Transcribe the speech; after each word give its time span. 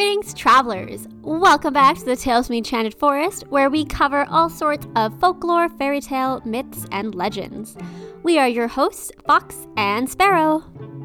Greetings, 0.00 0.32
travelers! 0.32 1.06
Welcome 1.20 1.74
back 1.74 1.98
to 1.98 2.04
the 2.06 2.16
Tales 2.16 2.46
from 2.46 2.56
Enchanted 2.56 2.94
Forest, 2.94 3.44
where 3.48 3.68
we 3.68 3.84
cover 3.84 4.24
all 4.30 4.48
sorts 4.48 4.86
of 4.96 5.20
folklore, 5.20 5.68
fairy 5.68 6.00
tale, 6.00 6.40
myths, 6.46 6.86
and 6.90 7.14
legends. 7.14 7.76
We 8.22 8.38
are 8.38 8.48
your 8.48 8.66
hosts, 8.66 9.12
Fox 9.26 9.66
and 9.76 10.08
Sparrow. 10.08 10.60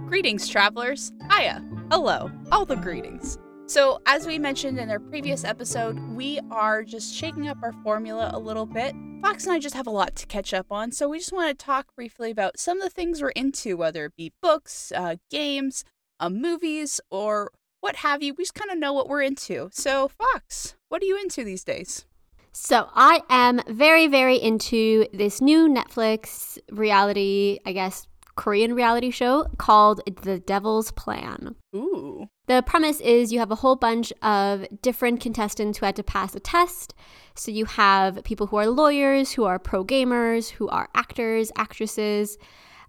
Greetings, 0.08 0.48
travelers. 0.48 1.12
Hiya. 1.30 1.62
Hello. 1.92 2.32
All 2.54 2.64
the 2.64 2.78
greetings. 2.78 3.38
So, 3.66 4.00
as 4.05 4.26
we 4.26 4.40
mentioned 4.40 4.80
in 4.80 4.90
our 4.90 5.00
previous 5.00 5.44
episode, 5.44 6.00
we 6.16 6.40
are 6.50 6.82
just 6.82 7.14
shaking 7.14 7.50
up 7.50 7.58
our 7.64 7.73
formula 7.84 8.32
a 8.34 8.40
little 8.40 8.66
bit. 8.66 8.96
Fox 9.22 9.44
and 9.44 9.54
I 9.54 9.59
just 9.59 9.76
have 9.76 9.88
a 9.88 9.91
lot 9.91 10.16
to 10.16 10.26
catch 10.26 10.54
up 10.54 10.68
on, 10.72 10.94
so 10.94 11.09
we 11.09 11.20
just 11.20 11.34
want 11.34 11.50
to 11.50 11.66
talk 11.66 11.94
briefly 11.98 12.32
about 12.32 12.62
some 12.62 12.77
of 12.77 12.86
the 12.86 12.90
things 12.90 13.22
we're 13.22 13.30
into, 13.32 13.76
whether 13.76 14.05
it 14.05 14.16
be 14.16 14.32
books, 14.41 14.94
uh, 14.96 15.18
games, 15.30 15.84
uh, 16.22 16.30
movies, 16.30 17.02
or 17.12 17.52
what 17.85 17.98
have 17.98 18.23
you. 18.23 18.34
We 18.34 18.44
just 18.44 18.55
kind 18.55 18.71
of 18.71 18.80
know 18.80 18.94
what 18.94 19.07
we're 19.07 19.21
into. 19.21 19.70
So, 19.71 20.07
Fox, 20.07 20.75
what 20.89 21.03
are 21.03 21.05
you 21.05 21.20
into 21.20 21.44
these 21.44 21.63
days? 21.63 22.05
So, 22.52 22.89
I 22.95 23.21
am 23.30 23.61
very, 23.67 24.08
very 24.08 24.38
into 24.38 25.05
this 25.13 25.39
new 25.39 25.70
Netflix 25.70 26.58
reality, 26.71 27.59
I 27.63 27.73
guess, 27.73 28.08
Korean 28.35 28.73
reality 28.73 29.11
show 29.11 29.45
called 29.59 30.02
The 30.23 30.39
Devil's 30.39 30.89
Plan. 30.91 31.55
Ooh. 31.75 32.25
The 32.48 32.63
premise 32.66 32.99
is 33.02 33.31
you 33.31 33.38
have 33.38 33.52
a 33.52 33.55
whole 33.55 33.75
bunch 33.75 34.11
of 34.23 34.66
different 34.81 35.22
contestants 35.22 35.77
who 35.77 35.86
had 35.86 35.95
to 35.97 36.03
pass 36.03 36.36
a 36.36 36.39
test. 36.39 36.95
So 37.36 37.52
you 37.52 37.66
have 37.66 38.23
people 38.23 38.47
who 38.47 38.58
are 38.58 38.67
lawyers, 38.67 39.31
who 39.31 39.44
are 39.44 39.59
pro 39.59 39.86
gamers, 39.86 40.49
who 40.49 40.67
are 40.70 40.89
actors, 40.95 41.52
actresses. 41.55 42.39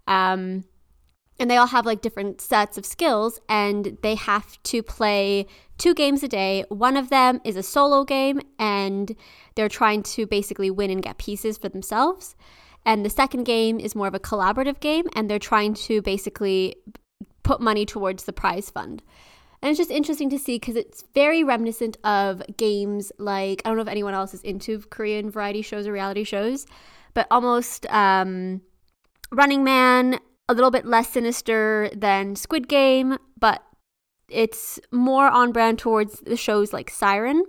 Um, 0.07 0.63
and 1.39 1.49
they 1.49 1.57
all 1.57 1.67
have 1.67 1.85
like 1.85 2.01
different 2.01 2.41
sets 2.41 2.77
of 2.77 2.85
skills 2.85 3.39
and 3.47 3.97
they 4.01 4.15
have 4.15 4.61
to 4.63 4.81
play 4.81 5.45
two 5.77 5.93
games 5.93 6.23
a 6.23 6.27
day. 6.27 6.65
One 6.69 6.97
of 6.97 7.09
them 7.09 7.41
is 7.43 7.55
a 7.55 7.63
solo 7.63 8.03
game 8.03 8.41
and 8.57 9.15
they're 9.55 9.69
trying 9.69 10.03
to 10.03 10.25
basically 10.25 10.71
win 10.71 10.89
and 10.89 11.01
get 11.01 11.17
pieces 11.17 11.57
for 11.57 11.69
themselves. 11.69 12.35
And 12.85 13.05
the 13.05 13.09
second 13.09 13.43
game 13.43 13.79
is 13.79 13.95
more 13.95 14.07
of 14.07 14.15
a 14.15 14.19
collaborative 14.19 14.79
game 14.79 15.05
and 15.15 15.29
they're 15.29 15.39
trying 15.39 15.73
to 15.75 16.01
basically 16.01 16.75
put 17.43 17.61
money 17.61 17.85
towards 17.85 18.23
the 18.23 18.33
prize 18.33 18.69
fund. 18.69 19.03
And 19.61 19.69
it's 19.69 19.77
just 19.77 19.91
interesting 19.91 20.29
to 20.29 20.39
see 20.39 20.55
because 20.57 20.75
it's 20.75 21.03
very 21.13 21.43
reminiscent 21.43 21.97
of 22.03 22.41
games 22.57 23.11
like 23.17 23.61
I 23.65 23.69
don't 23.69 23.77
know 23.77 23.81
if 23.81 23.87
anyone 23.87 24.13
else 24.13 24.33
is 24.33 24.41
into 24.43 24.79
Korean 24.79 25.31
variety 25.31 25.61
shows 25.61 25.87
or 25.87 25.91
reality 25.91 26.23
shows, 26.23 26.67
but 27.13 27.27
almost 27.31 27.87
um, 27.87 28.61
Running 29.31 29.63
Man, 29.63 30.19
a 30.49 30.53
little 30.53 30.71
bit 30.71 30.85
less 30.85 31.09
sinister 31.09 31.89
than 31.95 32.35
Squid 32.35 32.67
Game, 32.67 33.17
but 33.39 33.63
it's 34.29 34.79
more 34.91 35.27
on 35.27 35.51
brand 35.51 35.79
towards 35.79 36.19
the 36.21 36.37
shows 36.37 36.73
like 36.73 36.89
Siren. 36.89 37.43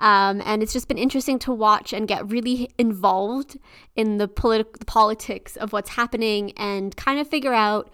Um, 0.00 0.42
and 0.44 0.62
it's 0.62 0.72
just 0.72 0.88
been 0.88 0.98
interesting 0.98 1.38
to 1.40 1.52
watch 1.52 1.92
and 1.92 2.08
get 2.08 2.28
really 2.28 2.68
involved 2.78 3.58
in 3.94 4.18
the, 4.18 4.26
politi- 4.26 4.76
the 4.78 4.84
politics 4.84 5.56
of 5.56 5.72
what's 5.72 5.90
happening 5.90 6.52
and 6.56 6.96
kind 6.96 7.20
of 7.20 7.28
figure 7.28 7.54
out 7.54 7.90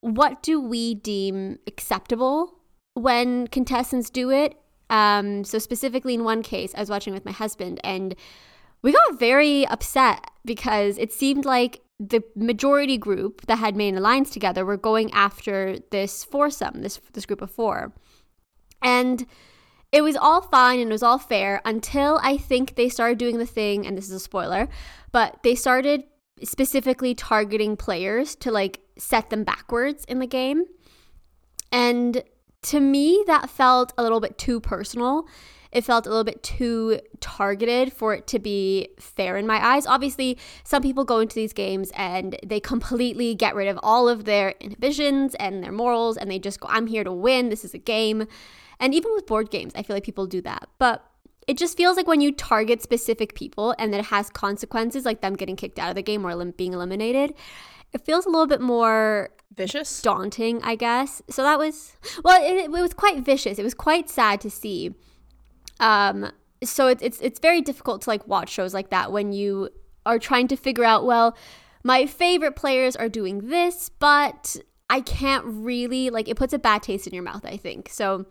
what 0.00 0.42
do 0.42 0.60
we 0.60 0.94
deem 0.94 1.58
acceptable 1.66 2.58
when 2.94 3.46
contestants 3.46 4.10
do 4.10 4.30
it. 4.30 4.54
Um, 4.90 5.44
so 5.44 5.58
specifically 5.58 6.14
in 6.14 6.24
one 6.24 6.42
case, 6.42 6.74
I 6.74 6.80
was 6.80 6.90
watching 6.90 7.14
with 7.14 7.24
my 7.24 7.32
husband 7.32 7.80
and 7.84 8.14
we 8.82 8.92
got 8.92 9.18
very 9.18 9.66
upset 9.66 10.30
because 10.44 10.98
it 10.98 11.12
seemed 11.12 11.44
like 11.44 11.80
the 12.00 12.24
majority 12.34 12.96
group 12.96 13.46
that 13.46 13.58
had 13.58 13.76
made 13.76 13.90
an 13.90 13.98
alliance 13.98 14.30
together 14.30 14.64
were 14.64 14.78
going 14.78 15.12
after 15.12 15.78
this 15.90 16.24
foursome, 16.24 16.80
this 16.80 16.98
this 17.12 17.26
group 17.26 17.42
of 17.42 17.50
four. 17.50 17.92
And 18.82 19.26
it 19.92 20.02
was 20.02 20.16
all 20.16 20.40
fine 20.40 20.80
and 20.80 20.90
it 20.90 20.92
was 20.92 21.02
all 21.02 21.18
fair 21.18 21.60
until 21.64 22.18
I 22.22 22.38
think 22.38 22.74
they 22.74 22.88
started 22.88 23.18
doing 23.18 23.36
the 23.36 23.46
thing, 23.46 23.86
and 23.86 23.98
this 23.98 24.06
is 24.06 24.12
a 24.12 24.20
spoiler, 24.20 24.68
but 25.12 25.40
they 25.42 25.54
started 25.54 26.04
specifically 26.42 27.14
targeting 27.14 27.76
players 27.76 28.34
to 28.36 28.50
like 28.50 28.80
set 28.96 29.28
them 29.28 29.44
backwards 29.44 30.06
in 30.06 30.20
the 30.20 30.26
game. 30.26 30.64
And 31.70 32.22
to 32.62 32.80
me, 32.80 33.22
that 33.26 33.50
felt 33.50 33.92
a 33.98 34.02
little 34.02 34.20
bit 34.20 34.38
too 34.38 34.58
personal 34.58 35.28
it 35.72 35.84
felt 35.84 36.06
a 36.06 36.08
little 36.08 36.24
bit 36.24 36.42
too 36.42 37.00
targeted 37.20 37.92
for 37.92 38.14
it 38.14 38.26
to 38.28 38.38
be 38.38 38.88
fair 38.98 39.36
in 39.36 39.46
my 39.46 39.64
eyes. 39.64 39.86
Obviously, 39.86 40.36
some 40.64 40.82
people 40.82 41.04
go 41.04 41.20
into 41.20 41.34
these 41.34 41.52
games 41.52 41.92
and 41.94 42.36
they 42.44 42.60
completely 42.60 43.34
get 43.34 43.54
rid 43.54 43.68
of 43.68 43.78
all 43.82 44.08
of 44.08 44.24
their 44.24 44.54
inhibitions 44.60 45.34
and 45.36 45.62
their 45.62 45.72
morals 45.72 46.16
and 46.16 46.30
they 46.30 46.38
just 46.38 46.60
go, 46.60 46.68
I'm 46.70 46.86
here 46.86 47.04
to 47.04 47.12
win. 47.12 47.48
This 47.48 47.64
is 47.64 47.74
a 47.74 47.78
game. 47.78 48.26
And 48.80 48.94
even 48.94 49.12
with 49.14 49.26
board 49.26 49.50
games, 49.50 49.72
I 49.76 49.82
feel 49.82 49.94
like 49.94 50.04
people 50.04 50.26
do 50.26 50.40
that. 50.42 50.68
But 50.78 51.04
it 51.46 51.56
just 51.56 51.76
feels 51.76 51.96
like 51.96 52.06
when 52.06 52.20
you 52.20 52.32
target 52.32 52.82
specific 52.82 53.34
people 53.34 53.74
and 53.78 53.92
that 53.92 54.00
it 54.00 54.06
has 54.06 54.30
consequences, 54.30 55.04
like 55.04 55.20
them 55.20 55.36
getting 55.36 55.56
kicked 55.56 55.78
out 55.78 55.90
of 55.90 55.94
the 55.94 56.02
game 56.02 56.24
or 56.24 56.44
being 56.52 56.72
eliminated, 56.72 57.34
it 57.92 58.04
feels 58.04 58.26
a 58.26 58.28
little 58.28 58.46
bit 58.46 58.60
more 58.60 59.30
vicious, 59.54 60.00
daunting, 60.00 60.62
I 60.62 60.74
guess. 60.74 61.22
So 61.28 61.42
that 61.42 61.58
was, 61.58 61.96
well, 62.24 62.42
it, 62.42 62.64
it 62.64 62.70
was 62.70 62.94
quite 62.94 63.18
vicious. 63.24 63.58
It 63.58 63.64
was 63.64 63.74
quite 63.74 64.08
sad 64.08 64.40
to 64.42 64.50
see 64.50 64.94
um, 65.80 66.30
so 66.62 66.86
it's 66.86 67.02
it's 67.02 67.20
it's 67.20 67.40
very 67.40 67.60
difficult 67.60 68.02
to 68.02 68.10
like 68.10 68.26
watch 68.28 68.50
shows 68.50 68.74
like 68.74 68.90
that 68.90 69.10
when 69.12 69.32
you 69.32 69.70
are 70.06 70.18
trying 70.18 70.46
to 70.48 70.56
figure 70.56 70.84
out 70.84 71.04
well 71.04 71.36
my 71.82 72.06
favorite 72.06 72.54
players 72.54 72.94
are 72.96 73.08
doing 73.08 73.48
this 73.48 73.88
but 73.88 74.56
i 74.88 75.00
can't 75.00 75.44
really 75.46 76.10
like 76.10 76.28
it 76.28 76.36
puts 76.36 76.52
a 76.52 76.58
bad 76.58 76.82
taste 76.82 77.06
in 77.06 77.14
your 77.14 77.22
mouth 77.22 77.44
i 77.44 77.56
think. 77.56 77.88
So 77.88 78.26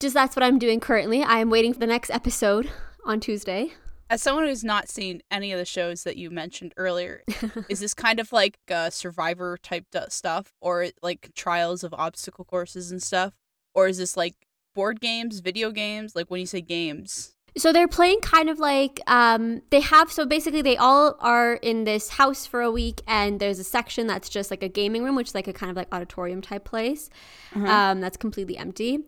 just 0.00 0.14
that's 0.14 0.36
what 0.36 0.44
i'm 0.44 0.58
doing 0.58 0.80
currently. 0.80 1.22
I 1.22 1.38
am 1.38 1.50
waiting 1.50 1.72
for 1.72 1.80
the 1.80 1.86
next 1.86 2.10
episode 2.10 2.70
on 3.04 3.20
tuesday. 3.20 3.72
As 4.10 4.22
someone 4.22 4.46
who's 4.46 4.64
not 4.64 4.88
seen 4.88 5.20
any 5.30 5.52
of 5.52 5.58
the 5.58 5.66
shows 5.66 6.04
that 6.04 6.16
you 6.16 6.30
mentioned 6.30 6.72
earlier 6.78 7.24
is 7.68 7.80
this 7.80 7.92
kind 7.92 8.20
of 8.20 8.32
like 8.32 8.58
uh, 8.70 8.88
survivor 8.88 9.58
type 9.58 9.84
stuff 10.08 10.54
or 10.62 10.86
like 11.02 11.30
trials 11.34 11.84
of 11.84 11.92
obstacle 11.92 12.46
courses 12.46 12.90
and 12.90 13.02
stuff? 13.02 13.34
Or 13.74 13.86
is 13.86 13.98
this 13.98 14.16
like 14.16 14.47
board 14.78 15.00
games, 15.00 15.40
video 15.40 15.72
games? 15.72 16.14
Like 16.14 16.30
when 16.30 16.38
you 16.38 16.46
say 16.46 16.60
games, 16.60 17.34
so 17.56 17.72
they're 17.72 17.88
playing 17.88 18.20
kind 18.20 18.48
of 18.48 18.60
like 18.60 19.00
um, 19.08 19.62
they 19.70 19.80
have 19.80 20.12
so 20.12 20.24
basically 20.24 20.62
they 20.62 20.76
all 20.76 21.16
are 21.18 21.54
in 21.54 21.82
this 21.82 22.10
house 22.10 22.46
for 22.46 22.60
a 22.60 22.70
week 22.70 23.02
and 23.08 23.40
there's 23.40 23.58
a 23.58 23.64
section 23.64 24.06
that's 24.06 24.28
just 24.28 24.50
like 24.52 24.62
a 24.62 24.68
gaming 24.68 25.02
room 25.02 25.16
which 25.16 25.28
is 25.28 25.34
like 25.34 25.48
a 25.48 25.52
kind 25.52 25.68
of 25.68 25.76
like 25.76 25.88
auditorium 25.92 26.40
type 26.40 26.64
place 26.64 27.10
uh-huh. 27.56 27.66
um, 27.66 28.00
that's 28.00 28.16
completely 28.16 28.56
empty 28.56 29.00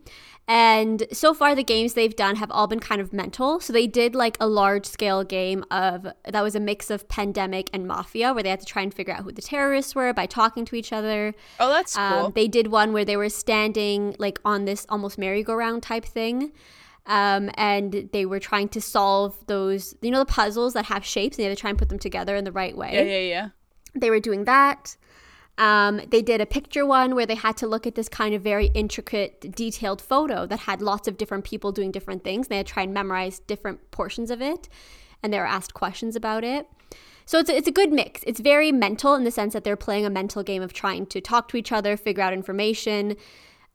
and 0.51 1.05
so 1.13 1.33
far 1.33 1.55
the 1.55 1.63
games 1.63 1.95
they've 1.95 2.17
done 2.17 2.35
have 2.35 2.51
all 2.51 2.67
been 2.67 2.81
kind 2.81 3.01
of 3.01 3.13
mental 3.13 3.61
so 3.61 3.73
they 3.73 3.87
did 3.87 4.17
like 4.17 4.37
a 4.41 4.49
large 4.49 4.85
scale 4.85 5.23
game 5.23 5.65
of 5.71 6.09
that 6.25 6.43
was 6.43 6.57
a 6.57 6.61
mix 6.61 6.91
of 6.91 7.09
pandemic 7.09 7.71
and 7.73 7.87
mafia 7.87 8.35
where 8.35 8.43
they 8.43 8.51
had 8.51 8.59
to 8.59 8.67
try 8.67 8.83
and 8.83 8.93
figure 8.93 9.15
out 9.15 9.23
who 9.23 9.31
the 9.31 9.41
terrorists 9.41 9.95
were 9.95 10.13
by 10.13 10.27
talking 10.27 10.65
to 10.65 10.75
each 10.75 10.93
other 10.93 11.33
oh 11.61 11.69
that's 11.69 11.97
um, 11.97 12.13
cool 12.13 12.31
they 12.31 12.49
did 12.49 12.67
one 12.67 12.93
where 12.93 13.05
they 13.05 13.17
were 13.17 13.29
standing 13.29 14.15
like 14.19 14.41
on 14.45 14.65
this 14.65 14.85
almost 14.89 15.19
merry-go-round 15.19 15.83
type 15.85 16.05
thing 16.05 16.53
um, 17.07 17.51
and 17.55 18.11
they 18.13 18.27
were 18.27 18.39
trying 18.39 18.69
to 18.69 18.81
solve 18.81 19.35
those, 19.47 19.95
you 20.03 20.11
know, 20.11 20.19
the 20.19 20.27
puzzles 20.27 20.75
that 20.75 20.85
have 20.85 21.05
shapes, 21.05 21.37
and 21.37 21.43
they 21.43 21.49
had 21.49 21.57
to 21.57 21.61
try 21.61 21.71
and 21.71 21.79
put 21.79 21.89
them 21.89 21.99
together 21.99 22.37
in 22.37 22.45
the 22.45 22.53
right 22.53 22.77
way. 22.77 22.93
Yeah, 22.93 23.03
yeah, 23.03 23.19
yeah. 23.19 23.49
They 23.95 24.11
were 24.11 24.21
doing 24.21 24.45
that. 24.45 24.97
Um, 25.59 26.01
they 26.09 26.23
did 26.23 26.41
a 26.41 26.47
picture 26.47 26.87
one 26.87 27.15
where 27.15 27.27
they 27.27 27.35
had 27.35 27.57
to 27.59 27.67
look 27.67 27.87
at 27.87 27.95
this 27.95 28.09
kind 28.09 28.35
of 28.35 28.43
very 28.43 28.67
intricate, 28.69 29.55
detailed 29.55 30.01
photo 30.01 30.47
that 30.47 30.61
had 30.61 30.81
lots 30.81 31.07
of 31.07 31.19
different 31.19 31.45
people 31.45 31.71
doing 31.71 31.91
different 31.91 32.25
things. 32.25 32.49
They 32.49 32.57
had 32.57 32.67
to 32.67 32.73
try 32.73 32.85
and 32.85 32.95
memorize 32.95 33.41
different 33.41 33.91
portions 33.91 34.31
of 34.31 34.41
it, 34.41 34.69
and 35.23 35.33
they 35.33 35.39
were 35.39 35.47
asked 35.47 35.75
questions 35.75 36.17
about 36.17 36.45
it. 36.45 36.67
So 37.27 37.39
it's 37.39 37.51
a, 37.51 37.57
it's 37.57 37.69
a 37.69 37.73
good 37.73 37.93
mix. 37.93 38.23
It's 38.27 38.41
very 38.41 38.73
mental 38.73 39.15
in 39.15 39.25
the 39.25 39.31
sense 39.31 39.53
that 39.53 39.63
they're 39.63 39.77
playing 39.77 40.07
a 40.07 40.11
mental 40.11 40.43
game 40.43 40.63
of 40.63 40.73
trying 40.73 41.07
to 41.07 41.21
talk 41.21 41.49
to 41.49 41.57
each 41.57 41.73
other, 41.73 41.97
figure 41.97 42.23
out 42.23 42.33
information, 42.33 43.17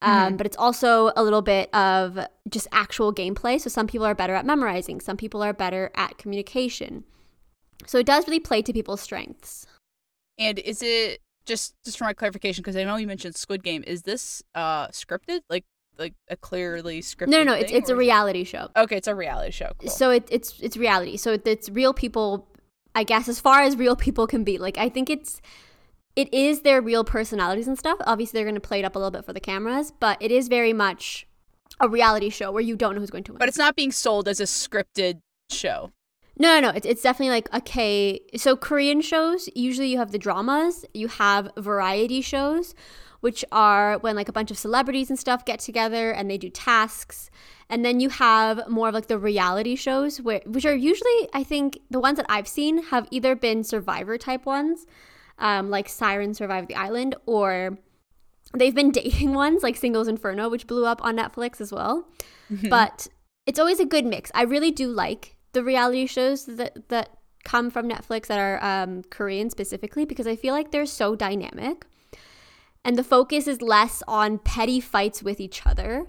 um, 0.02 0.12
mm-hmm. 0.12 0.36
But 0.38 0.46
it's 0.46 0.58
also 0.58 1.12
a 1.16 1.24
little 1.24 1.42
bit 1.42 1.74
of 1.74 2.20
just 2.50 2.68
actual 2.72 3.14
gameplay. 3.14 3.60
So 3.60 3.70
some 3.70 3.88
people 3.88 4.06
are 4.06 4.16
better 4.16 4.36
at 4.36 4.46
memorizing, 4.46 5.02
some 5.02 5.18
people 5.18 5.42
are 5.42 5.54
better 5.54 5.92
at 5.96 6.18
communication. 6.18 7.04
So 7.86 7.98
it 7.98 8.06
does 8.06 8.28
really 8.28 8.40
play 8.40 8.62
to 8.62 8.74
people's 8.74 9.02
strengths. 9.02 9.66
And 10.38 10.60
is 10.60 10.82
it 10.84 11.22
just 11.46 11.76
just 11.84 11.98
for 11.98 12.04
my 12.06 12.14
clarification 12.14 12.62
because 12.62 12.76
I 12.76 12.84
know 12.84 12.96
you 12.96 13.08
mentioned 13.08 13.36
Squid 13.36 13.64
Game? 13.64 13.84
Is 13.86 14.04
this 14.04 14.44
uh 14.54 14.88
scripted? 14.88 15.42
Like 15.50 15.66
like 15.98 16.14
a 16.30 16.36
clearly 16.36 17.02
scripted? 17.02 17.30
No, 17.30 17.40
no, 17.40 17.52
no. 17.52 17.54
It's 17.54 17.72
it's 17.72 17.90
a 17.90 17.96
reality 17.96 18.44
show. 18.44 18.70
Okay, 18.76 18.98
it's 18.98 19.08
a 19.08 19.16
reality 19.16 19.52
show. 19.52 19.72
Cool. 19.78 19.90
So 19.90 20.10
it, 20.12 20.28
it's 20.32 20.60
it's 20.60 20.78
reality. 20.78 21.18
So 21.18 21.38
it's 21.44 21.70
real 21.70 21.94
people. 21.94 22.48
I 22.94 23.04
guess 23.04 23.28
as 23.28 23.42
far 23.42 23.62
as 23.62 23.76
real 23.76 23.96
people 23.96 24.26
can 24.26 24.44
be. 24.44 24.58
Like 24.58 24.78
I 24.78 24.90
think 24.90 25.10
it's 25.10 25.42
it 26.16 26.34
is 26.34 26.62
their 26.62 26.82
real 26.82 27.04
personalities 27.04 27.68
and 27.68 27.78
stuff. 27.78 27.98
Obviously, 28.06 28.38
they're 28.38 28.46
going 28.46 28.56
to 28.56 28.62
play 28.62 28.80
it 28.80 28.86
up 28.86 28.96
a 28.96 29.00
little 29.00 29.12
bit 29.12 29.26
for 29.26 29.34
the 29.34 29.40
cameras, 29.40 29.92
but 30.00 30.18
it 30.22 30.32
is 30.32 30.48
very 30.48 30.74
much 30.74 31.28
a 31.80 31.90
reality 31.90 32.30
show 32.30 32.52
where 32.52 32.62
you 32.62 32.76
don't 32.76 32.96
know 32.96 33.02
who's 33.02 33.10
going 33.10 33.26
to 33.26 33.34
win. 33.34 33.40
But 33.40 33.50
it's 33.50 33.58
not 33.58 33.76
being 33.76 33.92
sold 33.92 34.28
as 34.28 34.40
a 34.40 34.44
scripted 34.44 35.20
show. 35.52 35.92
No, 36.38 36.60
no, 36.60 36.68
no. 36.68 36.76
It's, 36.76 36.86
it's 36.86 37.02
definitely 37.02 37.32
like 37.32 37.50
a 37.52 37.62
K. 37.62 38.22
So 38.36 38.56
Korean 38.56 39.02
shows, 39.02 39.50
usually 39.56 39.88
you 39.88 39.98
have 39.98 40.12
the 40.12 40.18
dramas, 40.18 40.86
you 40.94 41.08
have 41.08 41.50
variety 41.58 42.22
shows, 42.22 42.76
which 43.22 43.46
are 43.52 43.98
when 44.00 44.16
like 44.16 44.30
a 44.30 44.34
bunch 44.34 44.52
of 44.52 44.58
celebrities 44.58 45.10
and 45.10 45.18
stuff 45.18 45.46
get 45.46 45.60
together 45.60 46.12
and 46.12 46.30
they 46.30 46.38
do 46.38 46.50
tasks. 46.50 47.30
And 47.70 47.84
then 47.84 48.00
you 48.00 48.10
have 48.10 48.70
more 48.70 48.90
of 48.90 48.94
like 48.94 49.08
the 49.08 49.18
reality 49.18 49.76
shows, 49.76 50.22
where, 50.22 50.42
which 50.46 50.66
are 50.66 50.76
usually, 50.76 51.30
I 51.34 51.44
think, 51.44 51.80
the 51.90 52.00
ones 52.00 52.18
that 52.18 52.26
I've 52.30 52.48
seen 52.48 52.84
have 52.84 53.08
either 53.10 53.36
been 53.36 53.64
survivor 53.64 54.18
type 54.18 54.46
ones, 54.46 54.86
um, 55.40 55.70
like 55.70 55.90
Siren 55.90 56.34
Survive 56.34 56.68
the 56.68 56.76
Island, 56.76 57.16
or 57.26 57.80
they've 58.54 58.76
been 58.76 58.92
dating 58.92 59.34
ones 59.34 59.64
like 59.64 59.78
Singles 59.78 60.08
Inferno, 60.08 60.50
which 60.50 60.68
blew 60.68 60.86
up 60.86 61.04
on 61.04 61.18
Netflix 61.18 61.60
as 61.60 61.72
well. 61.72 62.08
Mm-hmm. 62.52 62.70
But 62.70 63.08
it's 63.48 63.58
always 63.58 63.80
a 63.80 63.86
good 63.86 64.06
mix. 64.06 64.32
I 64.36 64.44
really 64.44 64.72
do 64.72 64.88
like 64.88 65.35
the 65.56 65.64
reality 65.64 66.06
shows 66.06 66.46
that 66.46 66.90
that 66.90 67.10
come 67.44 67.72
from 67.72 67.90
Netflix 67.90 68.28
that 68.28 68.38
are 68.38 68.64
um, 68.64 69.04
Korean 69.10 69.50
specifically 69.50 70.06
because 70.06 70.28
I 70.28 70.36
feel 70.36 70.54
like 70.54 70.72
they're 70.72 70.86
so 70.86 71.16
dynamic, 71.16 71.86
and 72.84 72.98
the 72.98 73.04
focus 73.04 73.48
is 73.48 73.62
less 73.62 74.04
on 74.08 74.38
petty 74.38 74.80
fights 74.80 75.24
with 75.24 75.40
each 75.40 75.66
other. 75.66 76.06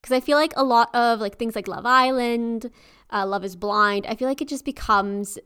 Because 0.00 0.16
I 0.16 0.20
feel 0.20 0.38
like 0.38 0.52
a 0.56 0.64
lot 0.64 0.94
of 0.94 1.20
like 1.20 1.38
things 1.38 1.56
like 1.56 1.68
Love 1.68 1.84
Island, 1.84 2.70
uh, 3.10 3.26
Love 3.26 3.44
Is 3.44 3.56
Blind, 3.56 4.06
I 4.06 4.14
feel 4.14 4.28
like 4.28 4.40
it 4.40 4.48
just 4.48 4.64
becomes 4.64 5.38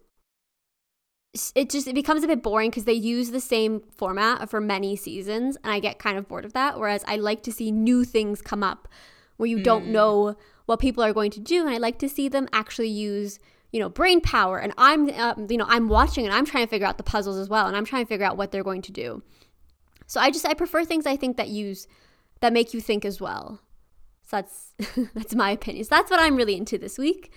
it 1.55 1.71
just 1.71 1.87
it 1.87 1.95
becomes 1.95 2.23
a 2.23 2.27
bit 2.27 2.43
boring 2.43 2.69
because 2.69 2.85
they 2.85 2.93
use 2.93 3.31
the 3.31 3.41
same 3.41 3.81
format 3.97 4.51
for 4.51 4.61
many 4.61 4.95
seasons 4.95 5.57
and 5.65 5.73
i 5.73 5.81
get 5.81 5.99
kind 5.99 6.19
of 6.19 6.29
bored 6.29 6.45
of 6.45 6.53
that 6.53 6.79
whereas 6.79 7.03
i 7.09 7.17
like 7.17 7.43
to 7.43 7.51
see 7.51 7.71
new 7.73 8.05
things 8.05 8.43
come 8.43 8.63
up 8.63 8.87
where 9.39 9.49
you 9.49 9.57
mm. 9.57 9.65
don't 9.65 9.87
know 9.87 10.37
what 10.73 10.81
people 10.81 11.05
are 11.05 11.13
going 11.13 11.31
to 11.31 11.41
do 11.41 11.61
and 11.61 11.71
i 11.71 11.77
like 11.77 11.99
to 11.99 12.09
see 12.09 12.29
them 12.29 12.49
actually 12.53 12.89
use 12.89 13.39
you 13.73 13.79
know 13.79 13.89
brain 13.91 14.21
power 14.21 14.59
and 14.59 14.73
i'm 14.79 15.11
uh, 15.11 15.35
you 15.51 15.59
know 15.59 15.67
i'm 15.69 15.89
watching 15.89 16.25
and 16.25 16.35
i'm 16.35 16.47
trying 16.47 16.65
to 16.65 16.71
figure 16.71 16.87
out 16.87 16.97
the 16.97 17.05
puzzles 17.05 17.37
as 17.37 17.49
well 17.49 17.67
and 17.67 17.77
i'm 17.77 17.85
trying 17.85 18.05
to 18.05 18.09
figure 18.09 18.25
out 18.25 18.39
what 18.39 18.51
they're 18.51 18.65
going 18.65 18.83
to 18.83 18.91
do 18.91 19.23
so 20.07 20.19
i 20.19 20.31
just 20.31 20.47
i 20.47 20.55
prefer 20.55 20.83
things 20.83 21.07
i 21.07 21.15
think 21.15 21.37
that 21.37 21.49
use 21.49 21.87
that 22.41 22.55
make 22.55 22.73
you 22.73 22.81
think 22.81 23.05
as 23.05 23.21
well 23.21 23.61
so 24.23 24.37
that's 24.39 24.75
that's 25.15 25.35
my 25.35 25.51
opinion 25.51 25.85
so 25.85 25.91
that's 25.91 26.11
what 26.11 26.19
i'm 26.19 26.37
really 26.37 26.57
into 26.57 26.79
this 26.79 26.97
week 26.97 27.31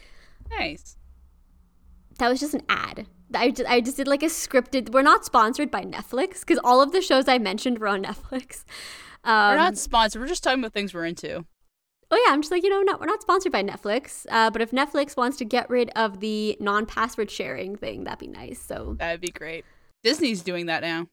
nice 0.50 0.96
that 2.18 2.30
was 2.30 2.40
just 2.40 2.54
an 2.54 2.64
ad 2.70 3.06
I 3.34 3.50
just, 3.50 3.70
I 3.70 3.82
just 3.82 3.98
did 3.98 4.08
like 4.08 4.24
a 4.24 4.28
scripted. 4.28 4.92
We're 4.92 5.02
not 5.02 5.26
sponsored 5.26 5.72
by 5.72 5.82
Netflix 5.82 6.42
because 6.42 6.60
all 6.64 6.82
of 6.82 6.92
the 6.92 7.02
shows 7.02 7.28
I 7.28 7.38
mentioned 7.38 7.80
were 7.80 7.88
on 7.88 8.04
Netflix. 8.04 8.64
Um, 9.26 9.50
we're 9.50 9.58
not 9.58 9.78
sponsored. 9.78 10.22
We're 10.22 10.28
just 10.28 10.44
talking 10.44 10.60
about 10.60 10.72
things 10.72 10.94
we're 10.94 11.06
into. 11.06 11.46
Oh 12.12 12.24
yeah, 12.26 12.34
I'm 12.34 12.42
just 12.42 12.52
like 12.52 12.64
you 12.64 12.70
know, 12.70 12.82
not, 12.82 13.00
we're 13.00 13.08
not 13.08 13.22
sponsored 13.22 13.52
by 13.52 13.64
Netflix. 13.64 14.26
Uh, 14.30 14.50
but 14.50 14.62
if 14.62 14.72
Netflix 14.72 15.18
wants 15.18 15.38
to 15.38 15.46
get 15.46 15.70
rid 15.70 15.90
of 15.96 16.20
the 16.20 16.58
non-password 16.60 17.32
sharing 17.32 17.76
thing, 17.76 18.04
that'd 18.04 18.20
be 18.20 18.28
nice. 18.28 18.62
So 18.62 18.96
that'd 19.00 19.22
be 19.22 19.30
great. 19.30 19.66
Disney's 20.04 20.42
doing 20.42 20.68
that 20.68 20.82
now. 20.82 21.08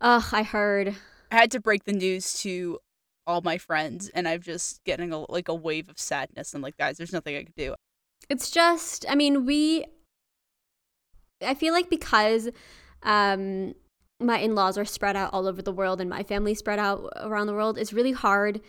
Ugh, 0.00 0.24
I 0.32 0.42
heard. 0.42 0.94
I 1.30 1.36
had 1.36 1.50
to 1.52 1.60
break 1.60 1.84
the 1.84 1.92
news 1.92 2.34
to 2.40 2.78
all 3.26 3.40
my 3.42 3.58
friends, 3.58 4.10
and 4.14 4.28
I'm 4.28 4.40
just 4.40 4.82
getting 4.84 5.12
a 5.12 5.30
like 5.30 5.48
a 5.48 5.54
wave 5.54 5.88
of 5.88 5.98
sadness. 5.98 6.54
I'm 6.54 6.62
like, 6.62 6.76
guys, 6.76 6.98
there's 6.98 7.12
nothing 7.12 7.36
I 7.36 7.44
can 7.44 7.54
do. 7.56 7.74
It's 8.28 8.50
just, 8.50 9.06
I 9.08 9.14
mean, 9.14 9.46
we 9.46 9.84
I 11.42 11.54
feel 11.54 11.72
like 11.72 11.88
because 11.88 12.48
um, 13.02 13.74
my 14.20 14.38
in 14.38 14.54
laws 14.54 14.76
are 14.76 14.84
spread 14.84 15.16
out 15.16 15.32
all 15.32 15.46
over 15.46 15.62
the 15.62 15.72
world 15.72 16.00
and 16.00 16.10
my 16.10 16.22
family 16.22 16.54
spread 16.54 16.78
out 16.78 17.12
around 17.16 17.46
the 17.46 17.54
world, 17.54 17.78
it's 17.78 17.92
really 17.92 18.12
hard 18.12 18.60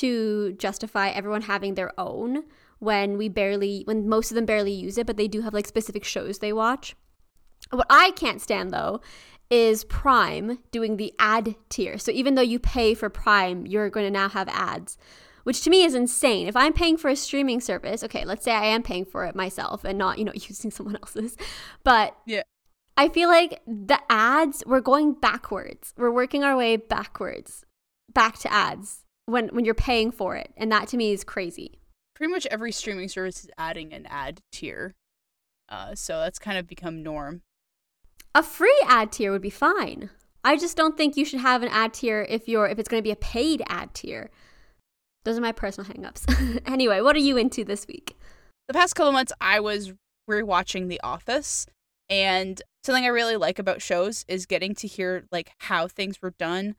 to 0.00 0.52
justify 0.54 1.08
everyone 1.08 1.42
having 1.42 1.74
their 1.74 1.92
own 1.98 2.44
when 2.78 3.16
we 3.16 3.28
barely, 3.28 3.82
when 3.84 4.08
most 4.08 4.30
of 4.30 4.34
them 4.34 4.46
barely 4.46 4.72
use 4.72 4.98
it, 4.98 5.06
but 5.06 5.16
they 5.16 5.28
do 5.28 5.42
have 5.42 5.54
like 5.54 5.66
specific 5.66 6.04
shows 6.04 6.38
they 6.38 6.52
watch. 6.52 6.96
What 7.70 7.86
I 7.88 8.10
can't 8.12 8.40
stand 8.40 8.70
though 8.70 9.00
is 9.50 9.84
Prime 9.84 10.58
doing 10.70 10.96
the 10.96 11.12
ad 11.18 11.54
tier. 11.68 11.98
So 11.98 12.10
even 12.10 12.34
though 12.34 12.42
you 12.42 12.58
pay 12.58 12.94
for 12.94 13.08
Prime, 13.08 13.66
you're 13.66 13.90
going 13.90 14.06
to 14.06 14.10
now 14.10 14.28
have 14.28 14.48
ads 14.48 14.98
which 15.44 15.62
to 15.62 15.70
me 15.70 15.84
is 15.84 15.94
insane. 15.94 16.46
If 16.46 16.56
I'm 16.56 16.72
paying 16.72 16.96
for 16.96 17.08
a 17.08 17.16
streaming 17.16 17.60
service, 17.60 18.04
okay, 18.04 18.24
let's 18.24 18.44
say 18.44 18.52
I 18.52 18.66
am 18.66 18.82
paying 18.82 19.04
for 19.04 19.24
it 19.24 19.34
myself 19.34 19.84
and 19.84 19.98
not, 19.98 20.18
you 20.18 20.24
know, 20.24 20.32
using 20.34 20.70
someone 20.70 20.96
else's, 20.96 21.36
but 21.84 22.16
yeah. 22.26 22.42
I 22.96 23.08
feel 23.08 23.28
like 23.28 23.60
the 23.66 23.98
ads, 24.10 24.62
we're 24.66 24.80
going 24.80 25.14
backwards. 25.14 25.94
We're 25.96 26.10
working 26.10 26.44
our 26.44 26.56
way 26.56 26.76
backwards, 26.76 27.64
back 28.12 28.38
to 28.40 28.52
ads 28.52 29.01
when, 29.26 29.48
when 29.48 29.64
you're 29.64 29.74
paying 29.74 30.10
for 30.10 30.36
it. 30.36 30.52
And 30.56 30.70
that 30.72 30.88
to 30.88 30.96
me 30.96 31.12
is 31.12 31.24
crazy. 31.24 31.78
Pretty 32.14 32.32
much 32.32 32.46
every 32.50 32.72
streaming 32.72 33.08
service 33.08 33.44
is 33.44 33.50
adding 33.58 33.92
an 33.92 34.06
ad 34.06 34.40
tier. 34.52 34.94
Uh, 35.68 35.94
so 35.94 36.20
that's 36.20 36.38
kind 36.38 36.58
of 36.58 36.66
become 36.66 37.02
norm. 37.02 37.42
A 38.34 38.42
free 38.42 38.80
ad 38.86 39.12
tier 39.12 39.32
would 39.32 39.42
be 39.42 39.50
fine. 39.50 40.10
I 40.44 40.56
just 40.56 40.76
don't 40.76 40.96
think 40.96 41.16
you 41.16 41.24
should 41.24 41.40
have 41.40 41.62
an 41.62 41.68
ad 41.68 41.94
tier 41.94 42.26
if 42.28 42.48
you're 42.48 42.66
if 42.66 42.78
it's 42.78 42.88
going 42.88 43.00
to 43.02 43.06
be 43.06 43.12
a 43.12 43.16
paid 43.16 43.62
ad 43.68 43.94
tier. 43.94 44.30
Those 45.24 45.38
are 45.38 45.42
my 45.42 45.52
personal 45.52 45.90
hangups. 45.90 46.62
anyway, 46.66 47.00
what 47.00 47.14
are 47.14 47.20
you 47.20 47.36
into 47.36 47.64
this 47.64 47.86
week? 47.86 48.16
The 48.66 48.74
past 48.74 48.94
couple 48.94 49.12
months, 49.12 49.32
I 49.40 49.60
was 49.60 49.92
rewatching 50.28 50.88
The 50.88 51.00
Office, 51.02 51.66
and 52.08 52.60
something 52.84 53.04
I 53.04 53.08
really 53.08 53.36
like 53.36 53.58
about 53.58 53.82
shows 53.82 54.24
is 54.26 54.46
getting 54.46 54.74
to 54.76 54.88
hear 54.88 55.24
like 55.30 55.52
how 55.58 55.86
things 55.86 56.20
were 56.20 56.34
done, 56.38 56.74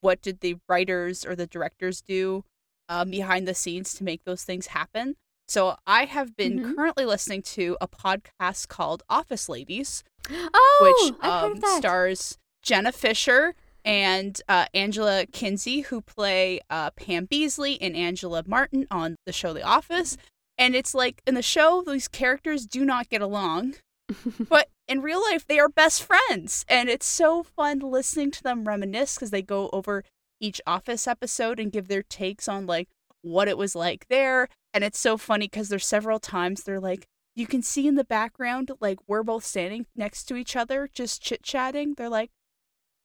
what 0.00 0.22
did 0.22 0.40
the 0.40 0.56
writers 0.68 1.24
or 1.24 1.34
the 1.34 1.46
directors 1.46 2.00
do 2.00 2.44
um, 2.88 3.10
behind 3.10 3.46
the 3.46 3.54
scenes 3.54 3.94
to 3.94 4.04
make 4.04 4.24
those 4.24 4.44
things 4.44 4.68
happen. 4.68 5.16
So 5.46 5.76
I 5.86 6.04
have 6.04 6.36
been 6.36 6.58
mm-hmm. 6.58 6.74
currently 6.74 7.04
listening 7.04 7.42
to 7.42 7.76
a 7.80 7.88
podcast 7.88 8.68
called 8.68 9.02
Office 9.08 9.48
Ladies, 9.48 10.04
oh, 10.30 11.10
which 11.10 11.24
um, 11.24 11.60
stars 11.78 12.38
Jenna 12.62 12.92
Fischer 12.92 13.54
and 13.84 14.40
uh, 14.48 14.66
Angela 14.74 15.24
Kinsey, 15.32 15.80
who 15.82 16.02
play 16.02 16.60
uh, 16.68 16.90
Pam 16.90 17.26
Beesly 17.26 17.78
and 17.80 17.96
Angela 17.96 18.42
Martin 18.46 18.86
on 18.90 19.16
the 19.24 19.32
show 19.32 19.54
The 19.54 19.62
Office. 19.62 20.18
And 20.58 20.74
it's 20.74 20.94
like 20.94 21.22
in 21.26 21.34
the 21.34 21.42
show, 21.42 21.82
these 21.86 22.08
characters 22.08 22.66
do 22.66 22.84
not 22.84 23.08
get 23.08 23.22
along, 23.22 23.76
but 24.48 24.68
in 24.86 25.02
real 25.02 25.22
life, 25.22 25.46
they 25.46 25.58
are 25.58 25.68
best 25.68 26.02
friends. 26.02 26.64
And 26.68 26.88
it's 26.88 27.06
so 27.06 27.42
fun 27.42 27.80
listening 27.80 28.30
to 28.32 28.42
them 28.42 28.66
reminisce 28.66 29.14
because 29.14 29.30
they 29.30 29.42
go 29.42 29.70
over 29.72 30.04
each 30.40 30.60
Office 30.66 31.06
episode 31.06 31.58
and 31.58 31.72
give 31.72 31.88
their 31.88 32.02
takes 32.02 32.48
on 32.48 32.66
like 32.66 32.88
what 33.22 33.48
it 33.48 33.58
was 33.58 33.74
like 33.74 34.06
there. 34.08 34.48
And 34.72 34.84
it's 34.84 34.98
so 34.98 35.16
funny 35.16 35.46
because 35.46 35.68
there's 35.68 35.86
several 35.86 36.20
times 36.20 36.62
they're 36.62 36.80
like, 36.80 37.06
you 37.34 37.46
can 37.46 37.62
see 37.62 37.86
in 37.86 37.94
the 37.94 38.04
background, 38.04 38.70
like 38.80 38.98
we're 39.06 39.22
both 39.22 39.44
standing 39.44 39.86
next 39.94 40.24
to 40.24 40.36
each 40.36 40.56
other, 40.56 40.88
just 40.92 41.22
chit 41.22 41.42
chatting. 41.42 41.94
They're 41.96 42.08
like, 42.08 42.30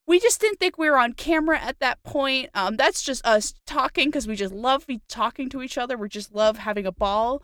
we 0.05 0.19
just 0.19 0.41
didn't 0.41 0.59
think 0.59 0.77
we 0.77 0.89
were 0.89 0.97
on 0.97 1.13
camera 1.13 1.59
at 1.59 1.79
that 1.79 2.03
point. 2.03 2.49
Um, 2.53 2.75
that's 2.75 3.03
just 3.03 3.25
us 3.25 3.53
talking 3.65 4.09
because 4.09 4.27
we 4.27 4.35
just 4.35 4.53
love 4.53 4.85
talking 5.07 5.49
to 5.49 5.61
each 5.61 5.77
other. 5.77 5.97
We 5.97 6.09
just 6.09 6.33
love 6.33 6.57
having 6.57 6.85
a 6.85 6.91
ball. 6.91 7.43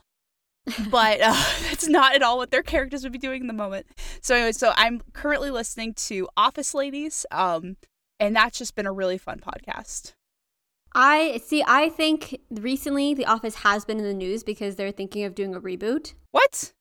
But 0.90 1.22
uh, 1.22 1.44
that's 1.70 1.88
not 1.88 2.16
at 2.16 2.24
all 2.24 2.38
what 2.38 2.52
their 2.52 2.64
characters 2.64 3.04
would 3.04 3.12
be 3.12 3.20
doing 3.20 3.42
in 3.42 3.48
the 3.48 3.54
moment. 3.54 3.88
So 4.22 4.36
anyway, 4.36 4.52
so 4.52 4.74
I'm 4.76 5.02
currently 5.14 5.52
listening 5.52 5.94
to 5.96 6.28
Office 6.38 6.74
Ladies, 6.74 7.26
um, 7.32 7.78
and 8.20 8.36
that's 8.36 8.58
just 8.58 8.76
been 8.76 8.86
a 8.86 8.92
really 8.92 9.18
fun 9.18 9.40
podcast. 9.40 10.14
I 10.96 11.42
see. 11.46 11.64
I 11.68 11.90
think 11.90 12.40
recently 12.50 13.14
The 13.14 13.26
Office 13.26 13.56
has 13.56 13.86
been 13.86 14.00
in 14.00 14.06
the 14.06 14.14
news 14.14 14.44
because 14.44 14.76
they're 14.76 14.92
thinking 14.92 15.24
of 15.24 15.36
doing 15.36 15.54
a 15.54 15.62
reboot. 15.62 16.14
What? 16.32 16.74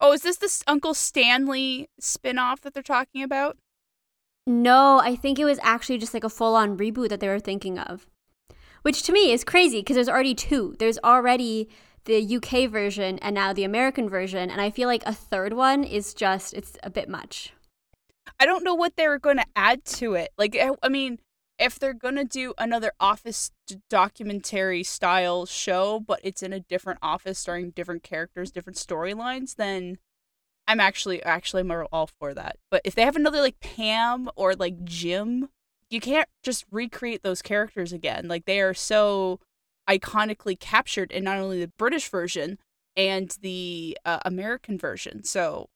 Oh, 0.00 0.12
is 0.12 0.22
this 0.22 0.38
the 0.38 0.64
Uncle 0.66 0.94
Stanley 0.94 1.88
spinoff 2.00 2.60
that 2.60 2.74
they're 2.74 2.82
talking 2.82 3.22
about? 3.22 3.58
No, 4.46 4.98
I 4.98 5.14
think 5.14 5.38
it 5.38 5.44
was 5.44 5.58
actually 5.62 5.98
just 5.98 6.14
like 6.14 6.24
a 6.24 6.30
full 6.30 6.56
on 6.56 6.78
reboot 6.78 7.10
that 7.10 7.20
they 7.20 7.28
were 7.28 7.40
thinking 7.40 7.78
of. 7.78 8.06
Which 8.82 9.02
to 9.02 9.12
me 9.12 9.30
is 9.30 9.44
crazy 9.44 9.80
because 9.80 9.96
there's 9.96 10.08
already 10.08 10.34
two. 10.34 10.74
There's 10.78 10.98
already 11.04 11.68
the 12.04 12.36
UK 12.36 12.70
version 12.70 13.18
and 13.20 13.34
now 13.34 13.52
the 13.52 13.64
American 13.64 14.08
version. 14.08 14.50
And 14.50 14.60
I 14.60 14.70
feel 14.70 14.88
like 14.88 15.02
a 15.06 15.14
third 15.14 15.52
one 15.52 15.84
is 15.84 16.14
just, 16.14 16.54
it's 16.54 16.76
a 16.82 16.90
bit 16.90 17.08
much. 17.08 17.52
I 18.38 18.46
don't 18.46 18.64
know 18.64 18.74
what 18.74 18.96
they're 18.96 19.18
going 19.18 19.38
to 19.38 19.46
add 19.56 19.84
to 19.86 20.14
it. 20.14 20.30
Like, 20.38 20.56
eh, 20.56 20.72
I 20.82 20.88
mean, 20.88 21.18
if 21.58 21.78
they're 21.78 21.92
going 21.92 22.16
to 22.16 22.24
do 22.24 22.54
another 22.58 22.92
office 22.98 23.50
documentary 23.90 24.82
style 24.82 25.44
show, 25.44 26.00
but 26.00 26.20
it's 26.22 26.42
in 26.42 26.52
a 26.52 26.60
different 26.60 27.00
office 27.02 27.38
starring 27.38 27.70
different 27.70 28.02
characters, 28.02 28.50
different 28.50 28.78
storylines, 28.78 29.56
then 29.56 29.98
I'm 30.66 30.80
actually 30.80 31.22
actually 31.22 31.60
I'm 31.60 31.86
all 31.92 32.08
for 32.18 32.32
that. 32.32 32.56
But 32.70 32.82
if 32.84 32.94
they 32.94 33.02
have 33.02 33.16
another 33.16 33.40
like 33.40 33.60
Pam 33.60 34.30
or 34.36 34.54
like 34.54 34.84
Jim, 34.84 35.50
you 35.90 36.00
can't 36.00 36.28
just 36.42 36.64
recreate 36.70 37.22
those 37.22 37.42
characters 37.42 37.92
again. 37.92 38.28
Like 38.28 38.46
they 38.46 38.60
are 38.60 38.74
so 38.74 39.40
iconically 39.90 40.58
captured 40.58 41.10
in 41.10 41.24
not 41.24 41.38
only 41.38 41.60
the 41.60 41.72
British 41.78 42.08
version 42.08 42.58
and 42.96 43.36
the 43.42 43.98
uh, 44.04 44.20
American 44.24 44.78
version. 44.78 45.24
So 45.24 45.68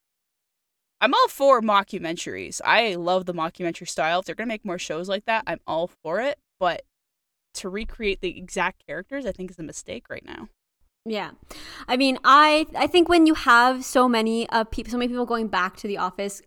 I'm 1.00 1.14
all 1.14 1.28
for 1.28 1.60
mockumentaries. 1.60 2.60
I 2.64 2.94
love 2.94 3.26
the 3.26 3.34
mockumentary 3.34 3.88
style. 3.88 4.20
If 4.20 4.26
they're 4.26 4.34
gonna 4.34 4.48
make 4.48 4.64
more 4.64 4.78
shows 4.78 5.08
like 5.08 5.24
that, 5.26 5.44
I'm 5.46 5.60
all 5.66 5.88
for 5.88 6.20
it. 6.20 6.38
But 6.60 6.82
to 7.54 7.68
recreate 7.68 8.20
the 8.20 8.36
exact 8.36 8.86
characters, 8.86 9.26
I 9.26 9.32
think 9.32 9.50
is 9.50 9.58
a 9.58 9.62
mistake 9.62 10.06
right 10.08 10.24
now. 10.24 10.48
Yeah. 11.04 11.32
I 11.86 11.96
mean, 11.96 12.18
I 12.24 12.66
I 12.74 12.86
think 12.86 13.08
when 13.08 13.26
you 13.26 13.34
have 13.34 13.84
so 13.84 14.08
many 14.08 14.48
of 14.50 14.70
people 14.70 14.90
so 14.90 14.96
many 14.98 15.08
people 15.08 15.26
going 15.26 15.48
back 15.48 15.76
to 15.78 15.88
the 15.88 15.98
office 15.98 16.40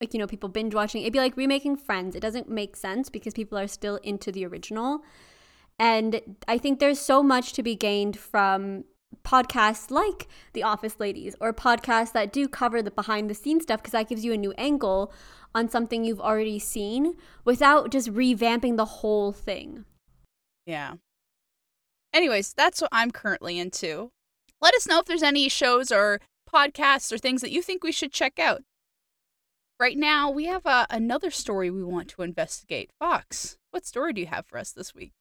like 0.00 0.12
you 0.12 0.18
know 0.18 0.26
people 0.26 0.48
binge 0.48 0.74
watching 0.74 1.02
it'd 1.02 1.12
be 1.12 1.18
like 1.18 1.36
remaking 1.36 1.76
friends 1.76 2.16
it 2.16 2.20
doesn't 2.20 2.48
make 2.48 2.76
sense 2.76 3.08
because 3.08 3.32
people 3.32 3.56
are 3.56 3.68
still 3.68 3.96
into 4.02 4.32
the 4.32 4.44
original 4.44 5.00
and 5.78 6.20
i 6.48 6.58
think 6.58 6.78
there's 6.78 7.00
so 7.00 7.22
much 7.22 7.52
to 7.52 7.62
be 7.62 7.74
gained 7.74 8.18
from 8.18 8.84
podcasts 9.24 9.90
like 9.90 10.28
the 10.52 10.62
office 10.62 10.96
ladies 10.98 11.34
or 11.40 11.52
podcasts 11.52 12.12
that 12.12 12.32
do 12.32 12.48
cover 12.48 12.82
the 12.82 12.90
behind 12.90 13.30
the 13.30 13.34
scenes 13.34 13.62
stuff 13.62 13.80
because 13.80 13.92
that 13.92 14.08
gives 14.08 14.24
you 14.24 14.32
a 14.32 14.36
new 14.36 14.52
angle 14.58 15.12
on 15.54 15.68
something 15.68 16.04
you've 16.04 16.20
already 16.20 16.58
seen 16.58 17.14
without 17.44 17.90
just 17.90 18.12
revamping 18.12 18.76
the 18.76 18.84
whole 18.84 19.32
thing 19.32 19.84
yeah 20.66 20.94
anyways 22.12 22.52
that's 22.52 22.80
what 22.80 22.90
i'm 22.92 23.10
currently 23.10 23.58
into 23.58 24.10
let 24.60 24.74
us 24.74 24.86
know 24.86 24.98
if 24.98 25.06
there's 25.06 25.22
any 25.22 25.48
shows 25.48 25.90
or 25.90 26.20
podcasts 26.52 27.12
or 27.12 27.18
things 27.18 27.40
that 27.40 27.50
you 27.50 27.62
think 27.62 27.82
we 27.82 27.92
should 27.92 28.12
check 28.12 28.38
out 28.38 28.62
Right 29.80 29.98
now, 29.98 30.30
we 30.30 30.44
have 30.44 30.66
uh, 30.66 30.86
another 30.88 31.30
story 31.30 31.68
we 31.68 31.82
want 31.82 32.08
to 32.10 32.22
investigate. 32.22 32.90
Fox, 32.98 33.58
what 33.72 33.84
story 33.84 34.12
do 34.12 34.20
you 34.20 34.28
have 34.28 34.46
for 34.46 34.56
us 34.56 34.70
this 34.70 34.94
week? 34.94 35.12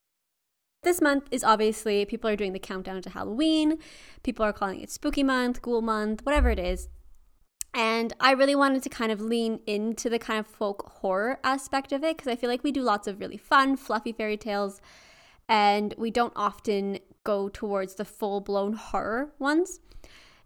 This 0.83 1.01
month 1.01 1.27
is 1.31 1.43
obviously 1.43 2.05
people 2.05 2.29
are 2.29 2.35
doing 2.35 2.53
the 2.53 2.59
countdown 2.59 3.01
to 3.03 3.09
Halloween. 3.09 3.77
People 4.21 4.45
are 4.45 4.53
calling 4.53 4.81
it 4.81 4.91
spooky 4.91 5.23
month, 5.23 5.61
ghoul 5.61 5.81
month, 5.81 6.25
whatever 6.25 6.49
it 6.49 6.59
is. 6.59 6.89
And 7.73 8.13
I 8.19 8.31
really 8.31 8.55
wanted 8.55 8.83
to 8.83 8.89
kind 8.89 9.11
of 9.11 9.19
lean 9.19 9.59
into 9.65 10.09
the 10.09 10.19
kind 10.19 10.39
of 10.39 10.45
folk 10.45 10.91
horror 10.99 11.39
aspect 11.43 11.91
of 11.91 12.03
it 12.03 12.17
because 12.17 12.31
I 12.31 12.35
feel 12.35 12.49
like 12.49 12.63
we 12.63 12.71
do 12.71 12.81
lots 12.81 13.07
of 13.07 13.19
really 13.19 13.37
fun, 13.37 13.77
fluffy 13.77 14.11
fairy 14.11 14.37
tales, 14.37 14.79
and 15.49 15.95
we 15.97 16.11
don't 16.11 16.33
often 16.35 16.99
go 17.23 17.49
towards 17.49 17.95
the 17.95 18.05
full 18.05 18.41
blown 18.41 18.73
horror 18.73 19.33
ones. 19.39 19.79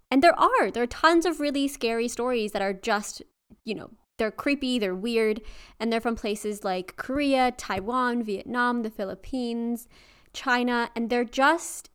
And 0.10 0.24
there 0.24 0.40
are. 0.40 0.72
There 0.72 0.84
are 0.84 0.88
tons 0.88 1.26
of 1.26 1.42
really 1.42 1.68
scary 1.68 2.08
stories 2.08 2.54
that 2.54 2.62
are 2.62 2.74
just 2.74 3.22
you 3.68 3.76
know, 3.76 3.90
they're 4.18 4.32
creepy, 4.32 4.80
they're 4.80 4.96
weird, 4.96 5.42
and 5.80 5.92
they're 5.92 6.02
from 6.02 6.16
places 6.16 6.64
like 6.64 6.96
Korea, 6.96 7.52
Taiwan, 7.52 8.24
Vietnam, 8.24 8.82
the 8.82 8.90
Philippines, 8.90 9.88
China, 10.38 10.90
and 10.96 11.10
they're 11.10 11.26
just 11.26 11.90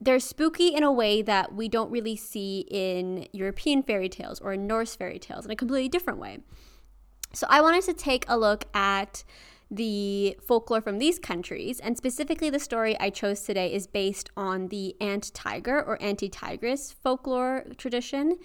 they're 0.00 0.20
spooky 0.20 0.68
in 0.68 0.84
a 0.84 0.92
way 0.92 1.22
that 1.22 1.52
we 1.54 1.68
don't 1.68 1.90
really 1.90 2.14
see 2.14 2.64
in 2.70 3.26
European 3.32 3.82
fairy 3.82 4.08
tales 4.08 4.38
or 4.38 4.52
in 4.52 4.64
Norse 4.64 4.94
fairy 4.94 5.18
tales 5.18 5.44
in 5.44 5.50
a 5.50 5.56
completely 5.56 5.88
different 5.88 6.20
way. 6.20 6.38
So 7.32 7.46
I 7.50 7.60
wanted 7.60 7.82
to 7.84 7.94
take 7.94 8.24
a 8.28 8.38
look 8.38 8.64
at 8.74 9.24
the 9.70 10.38
folklore 10.46 10.80
from 10.80 10.98
these 10.98 11.18
countries, 11.18 11.80
and 11.80 11.96
specifically 11.96 12.48
the 12.48 12.60
story 12.60 12.96
I 13.00 13.10
chose 13.10 13.42
today 13.42 13.72
is 13.72 13.86
based 13.86 14.30
on 14.36 14.68
the 14.68 14.94
Aunt 15.00 15.34
Tiger 15.34 15.82
or 15.82 16.00
Auntie 16.00 16.30
Tigress 16.30 16.92
folklore 16.92 17.64
tradition. 17.76 18.38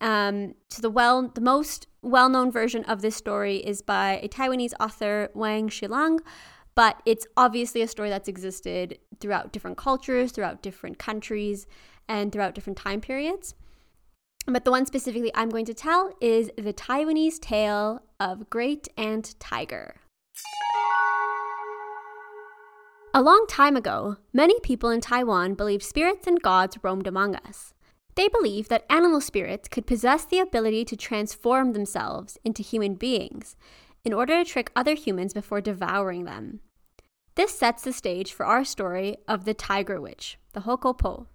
Um, 0.00 0.54
so 0.70 0.82
the 0.82 0.90
well, 0.90 1.28
the 1.28 1.40
most 1.40 1.86
well-known 2.02 2.50
version 2.50 2.84
of 2.84 3.00
this 3.00 3.16
story 3.16 3.58
is 3.58 3.82
by 3.82 4.18
a 4.22 4.28
Taiwanese 4.28 4.72
author 4.80 5.30
Wang 5.34 5.68
Shilang, 5.68 6.18
but 6.80 7.02
it's 7.04 7.26
obviously 7.36 7.82
a 7.82 7.86
story 7.86 8.08
that's 8.08 8.26
existed 8.26 8.98
throughout 9.20 9.52
different 9.52 9.76
cultures, 9.76 10.32
throughout 10.32 10.62
different 10.62 10.98
countries, 10.98 11.66
and 12.08 12.32
throughout 12.32 12.54
different 12.54 12.78
time 12.78 13.02
periods. 13.02 13.54
But 14.46 14.64
the 14.64 14.70
one 14.70 14.86
specifically 14.86 15.30
I'm 15.34 15.50
going 15.50 15.66
to 15.66 15.74
tell 15.74 16.14
is 16.22 16.50
the 16.56 16.72
Taiwanese 16.72 17.38
tale 17.38 18.00
of 18.18 18.48
Great 18.48 18.88
Aunt 18.96 19.34
Tiger. 19.38 19.96
A 23.12 23.20
long 23.20 23.44
time 23.46 23.76
ago, 23.76 24.16
many 24.32 24.58
people 24.60 24.88
in 24.88 25.02
Taiwan 25.02 25.52
believed 25.52 25.82
spirits 25.82 26.26
and 26.26 26.40
gods 26.40 26.78
roamed 26.82 27.06
among 27.06 27.36
us. 27.36 27.74
They 28.14 28.28
believed 28.28 28.70
that 28.70 28.86
animal 28.88 29.20
spirits 29.20 29.68
could 29.68 29.86
possess 29.86 30.24
the 30.24 30.38
ability 30.38 30.86
to 30.86 30.96
transform 30.96 31.74
themselves 31.74 32.38
into 32.42 32.62
human 32.62 32.94
beings 32.94 33.54
in 34.02 34.14
order 34.14 34.42
to 34.42 34.50
trick 34.50 34.72
other 34.74 34.94
humans 34.94 35.34
before 35.34 35.60
devouring 35.60 36.24
them. 36.24 36.60
This 37.36 37.56
sets 37.56 37.82
the 37.82 37.92
stage 37.92 38.32
for 38.32 38.44
our 38.44 38.64
story 38.64 39.16
of 39.28 39.44
the 39.44 39.54
Tiger 39.54 40.00
Witch, 40.00 40.38
the 40.52 40.60
Hokopo. 40.60 41.26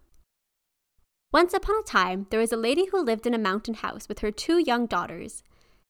Once 1.32 1.54
upon 1.54 1.80
a 1.80 1.84
time, 1.84 2.28
there 2.30 2.40
was 2.40 2.52
a 2.52 2.58
lady 2.58 2.88
who 2.88 3.02
lived 3.02 3.26
in 3.26 3.34
a 3.34 3.38
mountain 3.40 3.76
house 3.76 4.08
with 4.08 4.20
her 4.20 4.32
two 4.32 4.58
young 4.58 4.86
daughters. 4.86 5.44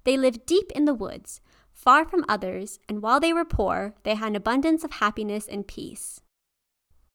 They 0.03 0.17
lived 0.17 0.45
deep 0.45 0.71
in 0.74 0.85
the 0.85 0.93
woods, 0.93 1.41
far 1.74 2.05
from 2.05 2.25
others, 2.29 2.79
and 2.88 3.01
while 3.01 3.19
they 3.19 3.33
were 3.33 3.45
poor, 3.45 3.95
they 4.03 4.15
had 4.15 4.29
an 4.29 4.35
abundance 4.35 4.83
of 4.83 4.93
happiness 4.93 5.47
and 5.47 5.67
peace. 5.67 6.21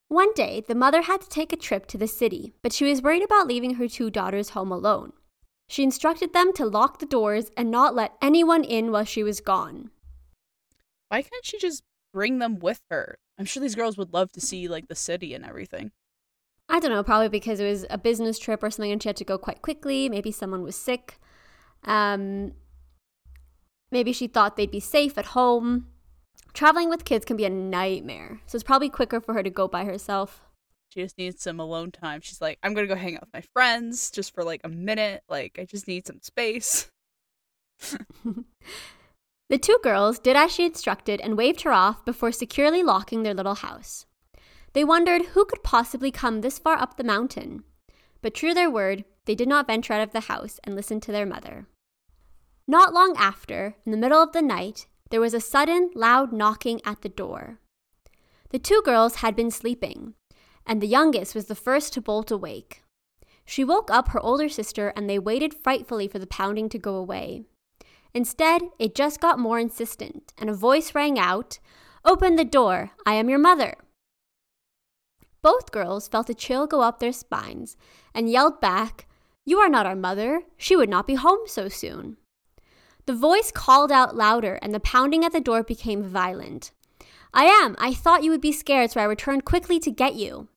One 0.08 0.32
day, 0.34 0.62
the 0.66 0.74
mother 0.74 1.02
had 1.02 1.20
to 1.20 1.28
take 1.28 1.52
a 1.52 1.56
trip 1.56 1.86
to 1.86 1.98
the 1.98 2.08
city, 2.08 2.52
but 2.62 2.72
she 2.72 2.84
was 2.84 3.02
worried 3.02 3.22
about 3.22 3.46
leaving 3.46 3.74
her 3.74 3.86
two 3.86 4.10
daughters 4.10 4.50
home 4.50 4.72
alone. 4.72 5.12
She 5.68 5.84
instructed 5.84 6.32
them 6.32 6.52
to 6.54 6.66
lock 6.66 6.98
the 6.98 7.06
doors 7.06 7.50
and 7.56 7.70
not 7.70 7.94
let 7.94 8.16
anyone 8.20 8.64
in 8.64 8.90
while 8.90 9.04
she 9.04 9.22
was 9.22 9.40
gone. 9.40 9.90
Why 11.08 11.22
can't 11.22 11.44
she 11.44 11.58
just 11.58 11.84
bring 12.12 12.38
them 12.38 12.58
with 12.58 12.80
her? 12.90 13.18
I'm 13.38 13.44
sure 13.44 13.60
these 13.60 13.74
girls 13.74 13.96
would 13.96 14.12
love 14.12 14.32
to 14.32 14.40
see 14.40 14.68
like 14.68 14.88
the 14.88 14.94
city 14.94 15.34
and 15.34 15.44
everything. 15.44 15.92
I 16.68 16.78
don't 16.78 16.90
know, 16.92 17.02
probably 17.02 17.28
because 17.28 17.58
it 17.58 17.68
was 17.68 17.84
a 17.90 17.98
business 17.98 18.38
trip 18.38 18.62
or 18.62 18.70
something 18.70 18.92
and 18.92 19.02
she 19.02 19.08
had 19.08 19.16
to 19.16 19.24
go 19.24 19.38
quite 19.38 19.62
quickly. 19.62 20.08
Maybe 20.08 20.30
someone 20.30 20.62
was 20.62 20.76
sick. 20.76 21.18
Um, 21.84 22.52
maybe 23.90 24.12
she 24.12 24.26
thought 24.26 24.56
they'd 24.56 24.70
be 24.70 24.80
safe 24.80 25.18
at 25.18 25.26
home. 25.26 25.88
Traveling 26.52 26.88
with 26.88 27.04
kids 27.04 27.24
can 27.24 27.36
be 27.36 27.44
a 27.44 27.50
nightmare, 27.50 28.40
so 28.46 28.56
it's 28.56 28.64
probably 28.64 28.88
quicker 28.88 29.20
for 29.20 29.34
her 29.34 29.42
to 29.42 29.50
go 29.50 29.68
by 29.68 29.84
herself. 29.84 30.42
She 30.90 31.00
just 31.00 31.16
needs 31.16 31.42
some 31.42 31.60
alone 31.60 31.92
time. 31.92 32.20
She's 32.20 32.40
like, 32.40 32.58
I'm 32.62 32.74
gonna 32.74 32.88
go 32.88 32.96
hang 32.96 33.14
out 33.14 33.22
with 33.22 33.32
my 33.32 33.42
friends 33.52 34.10
just 34.10 34.34
for 34.34 34.42
like 34.42 34.60
a 34.64 34.68
minute. 34.68 35.22
Like, 35.28 35.58
I 35.60 35.64
just 35.64 35.86
need 35.86 36.06
some 36.06 36.20
space. 36.20 36.90
the 39.50 39.58
two 39.58 39.78
girls 39.82 40.20
did 40.20 40.36
as 40.36 40.52
she 40.52 40.64
instructed 40.64 41.20
and 41.20 41.36
waved 41.36 41.62
her 41.62 41.72
off 41.72 42.04
before 42.04 42.30
securely 42.30 42.84
locking 42.84 43.24
their 43.24 43.34
little 43.34 43.56
house. 43.56 44.06
They 44.74 44.84
wondered 44.84 45.26
who 45.26 45.44
could 45.44 45.64
possibly 45.64 46.12
come 46.12 46.40
this 46.40 46.58
far 46.58 46.78
up 46.78 46.96
the 46.96 47.04
mountain. 47.04 47.64
But 48.22 48.32
true 48.32 48.50
to 48.50 48.54
their 48.54 48.70
word, 48.70 49.04
they 49.24 49.34
did 49.34 49.48
not 49.48 49.66
venture 49.66 49.92
out 49.92 50.02
of 50.02 50.12
the 50.12 50.20
house 50.20 50.60
and 50.62 50.76
listen 50.76 51.00
to 51.00 51.12
their 51.12 51.26
mother. 51.26 51.66
Not 52.68 52.94
long 52.94 53.16
after, 53.18 53.74
in 53.84 53.90
the 53.90 53.98
middle 53.98 54.22
of 54.22 54.30
the 54.30 54.40
night, 54.40 54.86
there 55.10 55.20
was 55.20 55.34
a 55.34 55.40
sudden, 55.40 55.90
loud 55.96 56.32
knocking 56.32 56.80
at 56.84 57.02
the 57.02 57.08
door. 57.08 57.58
The 58.50 58.60
two 58.60 58.80
girls 58.84 59.16
had 59.16 59.34
been 59.34 59.50
sleeping, 59.50 60.14
and 60.64 60.80
the 60.80 60.86
youngest 60.86 61.34
was 61.34 61.46
the 61.46 61.56
first 61.56 61.92
to 61.94 62.00
bolt 62.00 62.30
awake. 62.30 62.84
She 63.44 63.64
woke 63.64 63.90
up 63.90 64.10
her 64.10 64.20
older 64.20 64.48
sister, 64.48 64.92
and 64.94 65.10
they 65.10 65.18
waited 65.18 65.54
frightfully 65.54 66.06
for 66.06 66.20
the 66.20 66.28
pounding 66.28 66.68
to 66.68 66.78
go 66.78 66.94
away. 66.94 67.46
Instead, 68.12 68.62
it 68.78 68.94
just 68.94 69.20
got 69.20 69.38
more 69.38 69.58
insistent, 69.58 70.32
and 70.38 70.50
a 70.50 70.54
voice 70.54 70.94
rang 70.94 71.18
out 71.18 71.58
Open 72.04 72.36
the 72.36 72.44
door! 72.44 72.92
I 73.04 73.14
am 73.14 73.28
your 73.28 73.38
mother! 73.38 73.74
Both 75.42 75.70
girls 75.70 76.08
felt 76.08 76.30
a 76.30 76.34
chill 76.34 76.66
go 76.66 76.82
up 76.82 76.98
their 76.98 77.12
spines 77.12 77.76
and 78.14 78.30
yelled 78.30 78.60
back, 78.60 79.06
You 79.44 79.58
are 79.58 79.68
not 79.68 79.86
our 79.86 79.96
mother. 79.96 80.42
She 80.56 80.76
would 80.76 80.88
not 80.88 81.06
be 81.06 81.14
home 81.14 81.40
so 81.46 81.68
soon. 81.68 82.16
The 83.06 83.14
voice 83.14 83.50
called 83.50 83.90
out 83.90 84.16
louder, 84.16 84.58
and 84.62 84.74
the 84.74 84.80
pounding 84.80 85.24
at 85.24 85.32
the 85.32 85.40
door 85.40 85.62
became 85.62 86.02
violent. 86.02 86.72
I 87.32 87.44
am. 87.44 87.74
I 87.78 87.94
thought 87.94 88.22
you 88.22 88.30
would 88.30 88.40
be 88.40 88.52
scared, 88.52 88.90
so 88.90 89.00
I 89.00 89.04
returned 89.04 89.44
quickly 89.44 89.78
to 89.80 89.90
get 89.90 90.14
you. 90.14 90.48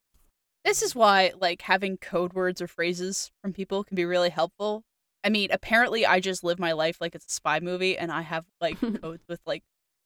This 0.66 0.82
is 0.82 0.96
why, 0.96 1.32
like, 1.40 1.62
having 1.64 1.98
code 1.98 2.34
words 2.34 2.62
or 2.62 2.68
phrases 2.68 3.32
from 3.42 3.54
people 3.54 3.84
can 3.84 3.96
be 3.96 4.06
really 4.06 4.30
helpful. 4.30 4.84
I 5.24 5.30
mean, 5.30 5.50
apparently, 5.52 6.06
I 6.06 6.20
just 6.20 6.44
live 6.44 6.60
my 6.60 6.74
life 6.74 6.98
like 7.00 7.16
it's 7.16 7.26
a 7.26 7.32
spy 7.32 7.60
movie, 7.60 7.98
and 7.98 8.12
I 8.12 8.22
have, 8.22 8.46
like, 8.60 8.80
codes 9.02 9.24
with, 9.28 9.40
like, 9.46 9.64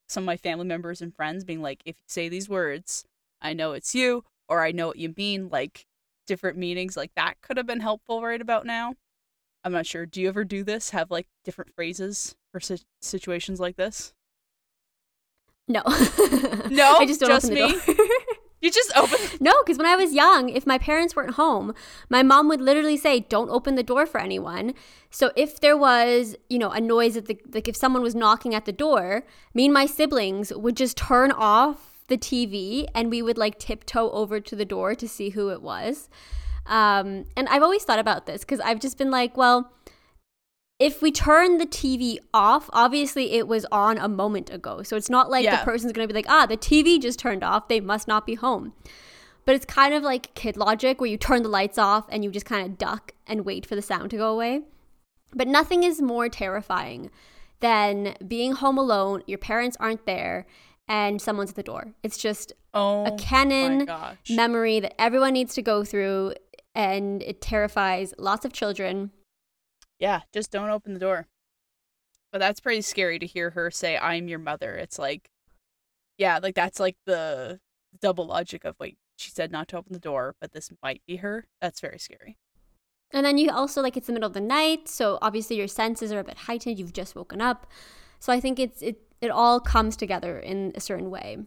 some 0.07 0.23
of 0.23 0.27
my 0.27 0.37
family 0.37 0.65
members 0.65 1.01
and 1.01 1.15
friends 1.15 1.43
being 1.43 1.61
like, 1.61 1.81
if 1.85 1.97
you 1.97 2.03
say 2.07 2.29
these 2.29 2.47
words, 2.47 3.03
I 3.41 3.53
know 3.53 3.73
it's 3.73 3.93
you, 3.95 4.23
or 4.47 4.63
I 4.63 4.71
know 4.71 4.87
what 4.87 4.97
you 4.97 5.13
mean, 5.17 5.49
like, 5.49 5.85
different 6.27 6.57
meanings. 6.57 6.95
Like, 6.95 7.11
that 7.15 7.35
could 7.41 7.57
have 7.57 7.67
been 7.67 7.79
helpful 7.79 8.21
right 8.21 8.41
about 8.41 8.65
now. 8.65 8.93
I'm 9.63 9.73
not 9.73 9.85
sure. 9.85 10.05
Do 10.05 10.21
you 10.21 10.29
ever 10.29 10.45
do 10.45 10.63
this? 10.63 10.91
Have 10.91 11.11
like 11.11 11.27
different 11.43 11.73
phrases 11.75 12.35
for 12.53 12.61
si- 12.61 12.85
situations 13.01 13.59
like 13.59 13.75
this? 13.75 14.13
No. 15.67 15.81
no. 15.85 16.97
I 16.97 17.05
just 17.05 17.19
don't 17.19 17.29
just 17.29 17.45
open 17.45 17.57
the 17.57 17.67
me? 17.67 17.95
door. 17.95 18.05
you 18.61 18.71
just 18.71 18.91
open. 18.95 19.17
No, 19.39 19.53
because 19.63 19.77
when 19.77 19.85
I 19.87 19.95
was 19.95 20.13
young, 20.13 20.49
if 20.49 20.65
my 20.65 20.77
parents 20.77 21.15
weren't 21.15 21.35
home, 21.35 21.73
my 22.09 22.23
mom 22.23 22.47
would 22.49 22.61
literally 22.61 22.97
say, 22.97 23.19
"Don't 23.19 23.49
open 23.49 23.75
the 23.75 23.83
door 23.83 24.05
for 24.05 24.19
anyone." 24.19 24.73
So 25.11 25.31
if 25.35 25.59
there 25.59 25.77
was, 25.77 26.35
you 26.49 26.57
know, 26.57 26.71
a 26.71 26.81
noise 26.81 27.15
at 27.17 27.25
the 27.25 27.39
like 27.53 27.67
if 27.67 27.75
someone 27.75 28.01
was 28.01 28.15
knocking 28.15 28.55
at 28.55 28.65
the 28.65 28.71
door, 28.71 29.23
me 29.53 29.65
and 29.65 29.73
my 29.73 29.85
siblings 29.85 30.51
would 30.53 30.75
just 30.75 30.97
turn 30.97 31.31
off 31.31 31.97
the 32.07 32.17
TV 32.17 32.85
and 32.95 33.09
we 33.11 33.21
would 33.21 33.37
like 33.37 33.59
tiptoe 33.59 34.09
over 34.11 34.39
to 34.39 34.55
the 34.55 34.65
door 34.65 34.95
to 34.95 35.07
see 35.07 35.29
who 35.29 35.49
it 35.49 35.61
was. 35.61 36.09
Um, 36.65 37.25
and 37.35 37.47
I've 37.49 37.63
always 37.63 37.83
thought 37.83 37.99
about 37.99 38.25
this 38.25 38.41
because 38.41 38.59
I've 38.59 38.79
just 38.79 38.97
been 38.97 39.11
like, 39.11 39.37
well, 39.37 39.71
if 40.79 41.01
we 41.01 41.11
turn 41.11 41.57
the 41.57 41.65
TV 41.65 42.17
off, 42.33 42.69
obviously 42.71 43.31
it 43.33 43.47
was 43.47 43.65
on 43.71 43.97
a 43.97 44.07
moment 44.07 44.51
ago. 44.51 44.83
So 44.83 44.95
it's 44.95 45.09
not 45.09 45.29
like 45.29 45.43
yeah. 45.43 45.57
the 45.57 45.63
person's 45.65 45.91
going 45.91 46.07
to 46.07 46.13
be 46.13 46.17
like, 46.17 46.29
ah, 46.29 46.45
the 46.45 46.57
TV 46.57 47.01
just 47.01 47.17
turned 47.17 47.43
off. 47.43 47.67
They 47.67 47.79
must 47.79 48.07
not 48.07 48.25
be 48.25 48.35
home. 48.35 48.73
but 49.45 49.55
it's 49.55 49.65
kind 49.65 49.93
of 49.93 50.03
like 50.03 50.35
kid 50.35 50.57
logic 50.57 50.99
where 50.99 51.09
you 51.09 51.17
turn 51.17 51.41
the 51.41 51.49
lights 51.49 51.77
off 51.77 52.05
and 52.09 52.23
you 52.23 52.29
just 52.29 52.45
kind 52.45 52.65
of 52.65 52.77
duck 52.77 53.13
and 53.25 53.45
wait 53.45 53.65
for 53.65 53.75
the 53.75 53.81
sound 53.81 54.11
to 54.11 54.17
go 54.17 54.31
away. 54.31 54.61
But 55.33 55.47
nothing 55.47 55.83
is 55.83 56.01
more 56.01 56.29
terrifying 56.29 57.09
than 57.59 58.15
being 58.27 58.51
home 58.53 58.77
alone, 58.77 59.23
your 59.25 59.37
parents 59.37 59.77
aren't 59.79 60.05
there, 60.05 60.45
and 60.87 61.21
someone's 61.21 61.51
at 61.51 61.55
the 61.55 61.63
door. 61.63 61.93
It's 62.03 62.17
just 62.17 62.53
oh, 62.73 63.05
a 63.05 63.17
canon 63.17 63.89
memory 64.29 64.79
that 64.79 64.99
everyone 65.01 65.33
needs 65.33 65.53
to 65.55 65.61
go 65.61 65.83
through, 65.83 66.33
and 66.75 67.23
it 67.23 67.41
terrifies 67.41 68.13
lots 68.17 68.45
of 68.45 68.53
children. 68.53 69.11
Yeah, 69.99 70.21
just 70.33 70.51
don't 70.51 70.69
open 70.69 70.93
the 70.93 70.99
door. 70.99 71.27
But 72.31 72.39
that's 72.39 72.59
pretty 72.59 72.81
scary 72.81 73.19
to 73.19 73.25
hear 73.25 73.51
her 73.51 73.71
say, 73.71 73.97
I'm 73.97 74.27
your 74.27 74.39
mother. 74.39 74.75
It's 74.75 74.99
like, 74.99 75.29
yeah, 76.17 76.39
like 76.41 76.55
that's 76.55 76.79
like 76.79 76.97
the 77.05 77.59
double 78.01 78.27
logic 78.27 78.65
of, 78.65 78.75
wait, 78.79 78.97
she 79.15 79.31
said 79.31 79.51
not 79.51 79.67
to 79.69 79.77
open 79.77 79.93
the 79.93 79.99
door, 79.99 80.35
but 80.39 80.51
this 80.51 80.71
might 80.83 81.01
be 81.07 81.17
her. 81.17 81.47
That's 81.61 81.79
very 81.79 81.99
scary. 81.99 82.37
And 83.11 83.25
then 83.25 83.37
you 83.37 83.51
also 83.51 83.81
like 83.81 83.95
it's 83.95 84.07
the 84.07 84.13
middle 84.13 84.27
of 84.27 84.33
the 84.33 84.41
night, 84.41 84.89
so 84.89 85.17
obviously 85.21 85.55
your 85.55 85.67
senses 85.67 86.11
are 86.11 86.19
a 86.19 86.23
bit 86.23 86.39
heightened. 86.39 86.77
You've 86.77 86.93
just 86.93 87.15
woken 87.15 87.41
up, 87.41 87.65
so 88.19 88.33
I 88.33 88.39
think 88.39 88.59
it's 88.59 88.81
it 88.81 88.99
it 89.21 89.31
all 89.31 89.59
comes 89.59 89.95
together 89.95 90.37
in 90.37 90.73
a 90.75 90.81
certain 90.81 91.09
way. 91.09 91.37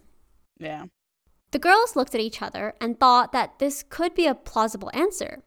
Yeah. 0.58 0.86
The 1.50 1.58
girls 1.58 1.96
looked 1.96 2.14
at 2.14 2.20
each 2.20 2.40
other 2.40 2.74
and 2.80 2.98
thought 2.98 3.32
that 3.32 3.58
this 3.58 3.82
could 3.82 4.14
be 4.14 4.26
a 4.26 4.34
plausible 4.34 4.90
answer. 4.94 5.42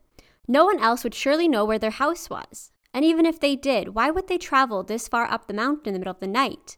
No 0.48 0.66
one 0.66 0.80
else 0.80 1.04
would 1.04 1.16
surely 1.16 1.48
know 1.48 1.66
where 1.66 1.80
their 1.80 1.90
house 1.90 2.30
was. 2.30 2.73
And 2.94 3.04
even 3.04 3.26
if 3.26 3.40
they 3.40 3.56
did, 3.56 3.96
why 3.96 4.12
would 4.12 4.28
they 4.28 4.38
travel 4.38 4.84
this 4.84 5.08
far 5.08 5.26
up 5.26 5.48
the 5.48 5.54
mountain 5.54 5.88
in 5.88 5.94
the 5.94 6.00
middle 6.00 6.12
of 6.12 6.20
the 6.20 6.28
night? 6.28 6.78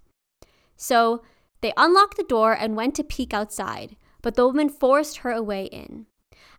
So 0.77 1.24
they 1.62 1.74
unlocked 1.75 2.17
the 2.17 2.24
door 2.24 2.53
and 2.53 2.75
went 2.75 2.95
to 2.95 3.03
peek 3.03 3.34
outside, 3.34 3.98
but 4.22 4.36
the 4.36 4.45
woman 4.45 4.69
forced 4.69 5.17
her 5.17 5.31
away 5.31 5.65
in. 5.65 6.05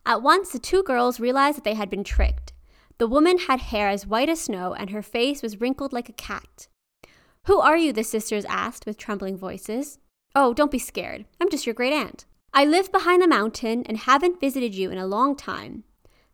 At 0.05 0.21
once, 0.21 0.51
the 0.51 0.59
two 0.59 0.83
girls 0.83 1.19
realized 1.19 1.57
that 1.57 1.63
they 1.63 1.73
had 1.73 1.89
been 1.89 2.03
tricked. 2.03 2.53
The 2.97 3.07
woman 3.07 3.39
had 3.39 3.59
hair 3.59 3.89
as 3.89 4.07
white 4.07 4.29
as 4.29 4.41
snow, 4.41 4.73
and 4.73 4.89
her 4.89 5.01
face 5.01 5.41
was 5.41 5.59
wrinkled 5.59 5.93
like 5.93 6.09
a 6.09 6.13
cat. 6.13 6.67
Who 7.45 7.59
are 7.59 7.77
you? 7.77 7.93
the 7.93 8.03
sisters 8.03 8.45
asked 8.45 8.85
with 8.85 8.97
trembling 8.97 9.37
voices. 9.37 9.99
Oh, 10.35 10.53
don't 10.53 10.71
be 10.71 10.79
scared. 10.79 11.25
I'm 11.39 11.49
just 11.49 11.65
your 11.65 11.75
great 11.75 11.93
aunt. 11.93 12.25
I 12.53 12.65
live 12.65 12.91
behind 12.91 13.21
the 13.21 13.27
mountain 13.27 13.83
and 13.85 13.97
haven't 13.97 14.39
visited 14.39 14.73
you 14.73 14.91
in 14.91 14.97
a 14.97 15.07
long 15.07 15.35
time. 15.35 15.83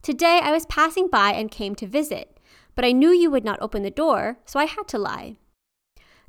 Today 0.01 0.39
I 0.41 0.51
was 0.51 0.65
passing 0.65 1.07
by 1.07 1.33
and 1.33 1.51
came 1.51 1.75
to 1.75 1.87
visit, 1.87 2.32
but 2.75 2.85
I 2.85 2.91
knew 2.91 3.09
you 3.09 3.29
would 3.29 3.45
not 3.45 3.61
open 3.61 3.83
the 3.83 3.91
door, 3.91 4.37
so 4.45 4.59
I 4.59 4.65
had 4.65 4.87
to 4.89 4.97
lie. 4.97 5.37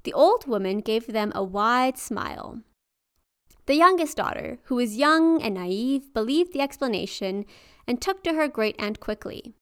The 0.05 0.13
old 0.13 0.47
woman 0.47 0.81
gave 0.81 1.07
them 1.07 1.33
a 1.35 1.43
wide 1.43 1.99
smile. 1.99 2.61
The 3.67 3.75
youngest 3.75 4.17
daughter, 4.19 4.59
who 4.65 4.75
was 4.75 4.97
young 4.97 5.41
and 5.41 5.55
naive, 5.55 6.13
believed 6.13 6.53
the 6.53 6.61
explanation 6.61 7.47
and 7.87 8.01
took 8.01 8.23
to 8.25 8.35
her 8.35 8.47
great 8.47 8.77
aunt 8.79 9.01
quickly. 9.01 9.55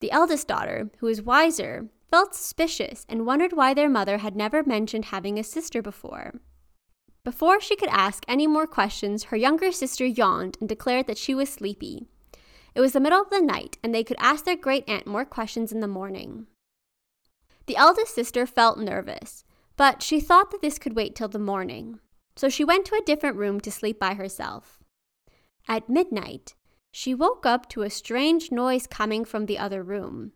The 0.00 0.10
eldest 0.10 0.48
daughter, 0.48 0.90
who 0.98 1.06
was 1.06 1.22
wiser, 1.22 1.88
felt 2.10 2.34
suspicious 2.34 3.06
and 3.08 3.26
wondered 3.26 3.52
why 3.52 3.74
their 3.74 3.88
mother 3.88 4.18
had 4.18 4.36
never 4.36 4.62
mentioned 4.64 5.06
having 5.06 5.38
a 5.38 5.44
sister 5.44 5.82
before. 5.82 6.34
Before 7.24 7.60
she 7.60 7.76
could 7.76 7.88
ask 7.90 8.24
any 8.28 8.46
more 8.46 8.66
questions, 8.66 9.24
her 9.24 9.36
younger 9.36 9.72
sister 9.72 10.04
yawned 10.04 10.56
and 10.60 10.68
declared 10.68 11.06
that 11.06 11.18
she 11.18 11.34
was 11.34 11.48
sleepy. 11.48 12.06
It 12.76 12.80
was 12.80 12.92
the 12.92 13.00
middle 13.00 13.22
of 13.22 13.30
the 13.30 13.40
night, 13.40 13.78
and 13.82 13.94
they 13.94 14.04
could 14.04 14.18
ask 14.20 14.44
their 14.44 14.54
great 14.54 14.84
aunt 14.86 15.06
more 15.06 15.24
questions 15.24 15.72
in 15.72 15.80
the 15.80 15.88
morning. 15.88 16.46
The 17.64 17.76
eldest 17.76 18.14
sister 18.14 18.44
felt 18.46 18.78
nervous, 18.78 19.44
but 19.78 20.02
she 20.02 20.20
thought 20.20 20.50
that 20.50 20.60
this 20.60 20.78
could 20.78 20.94
wait 20.94 21.14
till 21.14 21.28
the 21.28 21.38
morning, 21.38 22.00
so 22.36 22.50
she 22.50 22.66
went 22.66 22.84
to 22.84 22.94
a 22.94 23.04
different 23.06 23.38
room 23.38 23.60
to 23.60 23.70
sleep 23.70 23.98
by 23.98 24.12
herself. 24.12 24.84
At 25.66 25.88
midnight, 25.88 26.54
she 26.92 27.14
woke 27.14 27.46
up 27.46 27.66
to 27.70 27.80
a 27.80 27.88
strange 27.88 28.52
noise 28.52 28.86
coming 28.86 29.24
from 29.24 29.46
the 29.46 29.58
other 29.58 29.82
room. 29.82 30.32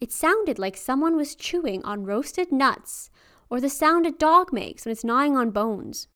It 0.00 0.12
sounded 0.12 0.60
like 0.60 0.76
someone 0.76 1.16
was 1.16 1.34
chewing 1.34 1.84
on 1.84 2.04
roasted 2.04 2.52
nuts, 2.52 3.10
or 3.50 3.60
the 3.60 3.68
sound 3.68 4.06
a 4.06 4.12
dog 4.12 4.52
makes 4.52 4.84
when 4.84 4.92
it's 4.92 5.02
gnawing 5.02 5.36
on 5.36 5.50
bones. 5.50 6.06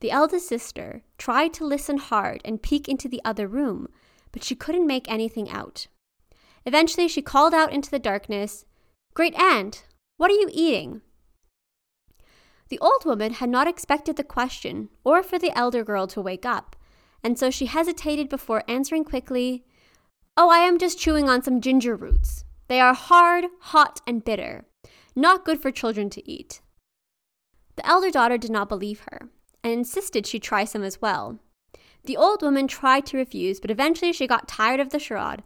The 0.00 0.10
eldest 0.10 0.48
sister 0.48 1.02
tried 1.18 1.52
to 1.54 1.66
listen 1.66 1.98
hard 1.98 2.40
and 2.46 2.62
peek 2.62 2.88
into 2.88 3.10
the 3.10 3.20
other 3.26 3.46
room, 3.46 3.88
but 4.32 4.44
she 4.44 4.54
couldn't 4.54 4.86
make 4.86 5.10
anything 5.10 5.50
out. 5.50 5.86
Eventually, 6.66 7.08
she 7.08 7.22
called 7.22 7.54
out 7.54 7.72
into 7.72 7.90
the 7.90 7.98
darkness, 7.98 8.64
Great 9.14 9.34
Aunt, 9.34 9.84
what 10.16 10.30
are 10.30 10.34
you 10.34 10.48
eating? 10.52 11.00
The 12.68 12.78
old 12.78 13.04
woman 13.04 13.32
had 13.32 13.48
not 13.48 13.66
expected 13.66 14.16
the 14.16 14.24
question 14.24 14.90
or 15.02 15.22
for 15.22 15.38
the 15.38 15.56
elder 15.56 15.82
girl 15.82 16.06
to 16.08 16.20
wake 16.20 16.46
up, 16.46 16.76
and 17.24 17.38
so 17.38 17.50
she 17.50 17.66
hesitated 17.66 18.28
before 18.28 18.62
answering 18.68 19.04
quickly, 19.04 19.64
Oh, 20.36 20.50
I 20.50 20.58
am 20.58 20.78
just 20.78 20.98
chewing 20.98 21.28
on 21.28 21.42
some 21.42 21.60
ginger 21.60 21.96
roots. 21.96 22.44
They 22.68 22.80
are 22.80 22.94
hard, 22.94 23.46
hot, 23.60 24.00
and 24.06 24.24
bitter. 24.24 24.66
Not 25.16 25.44
good 25.44 25.60
for 25.60 25.72
children 25.72 26.08
to 26.10 26.30
eat. 26.30 26.60
The 27.76 27.86
elder 27.86 28.10
daughter 28.10 28.38
did 28.38 28.50
not 28.50 28.68
believe 28.68 29.00
her 29.10 29.30
and 29.62 29.72
insisted 29.72 30.26
she 30.26 30.38
try 30.38 30.64
some 30.64 30.82
as 30.82 31.00
well. 31.00 31.38
The 32.04 32.16
old 32.16 32.42
woman 32.42 32.66
tried 32.66 33.06
to 33.06 33.16
refuse, 33.16 33.60
but 33.60 33.70
eventually 33.70 34.12
she 34.12 34.26
got 34.26 34.48
tired 34.48 34.80
of 34.80 34.90
the 34.90 34.98
charade. 34.98 35.42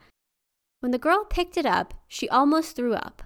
When 0.81 0.93
the 0.93 0.99
girl 0.99 1.25
picked 1.25 1.57
it 1.57 1.67
up, 1.67 1.95
she 2.07 2.29
almost 2.29 2.77
threw 2.77 2.95
up. 2.95 3.23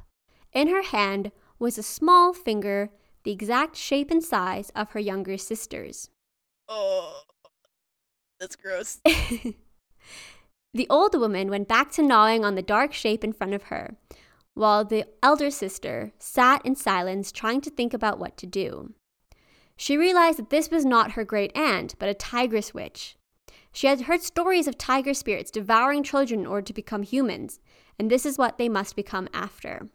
In 0.53 0.69
her 0.69 0.83
hand 0.83 1.33
was 1.59 1.77
a 1.77 1.83
small 1.83 2.33
finger, 2.33 2.91
the 3.25 3.33
exact 3.33 3.77
shape 3.77 4.11
and 4.11 4.23
size 4.23 4.71
of 4.75 4.91
her 4.91 5.01
younger 5.01 5.37
sister's. 5.37 6.09
Oh. 6.69 7.23
That's 8.41 8.57
gross. 8.57 9.01
the 10.75 10.87
old 10.89 11.19
woman 11.19 11.51
went 11.51 11.67
back 11.69 11.91
to 11.93 12.03
gnawing 12.03 12.45
on 12.45 12.55
the 12.55 12.63
dark 12.63 12.93
shape 12.93 13.25
in 13.25 13.33
front 13.33 13.55
of 13.55 13.65
her, 13.65 13.97
while 14.55 14.85
the 14.85 15.07
elder 15.23 15.51
sister 15.51 16.13
sat 16.19 16.65
in 16.65 16.77
silence 16.77 17.33
trying 17.33 17.61
to 17.63 17.71
think 17.71 17.93
about 17.93 18.19
what 18.19 18.37
to 18.37 18.47
do. 18.47 18.95
She 19.77 19.97
realized 19.97 20.39
that 20.39 20.51
this 20.51 20.71
was 20.71 20.85
not 20.85 21.13
her 21.13 21.25
great 21.25 21.57
aunt, 21.57 21.97
but 21.99 22.09
a 22.09 22.15
tigress 22.15 22.73
witch. 22.73 23.18
She 23.73 23.87
had 23.87 24.03
heard 24.03 24.23
stories 24.23 24.67
of 24.67 24.79
tiger 24.79 25.15
spirits 25.15 25.51
devouring 25.51 26.03
children 26.03 26.41
in 26.41 26.47
order 26.47 26.65
to 26.67 26.73
become 26.73 27.03
humans, 27.03 27.61
and 27.99 28.11
this 28.11 28.27
is 28.27 28.39
what 28.39 28.59
they 28.59 28.69
must 28.69 28.97
become 28.97 29.29
after. 29.33 29.89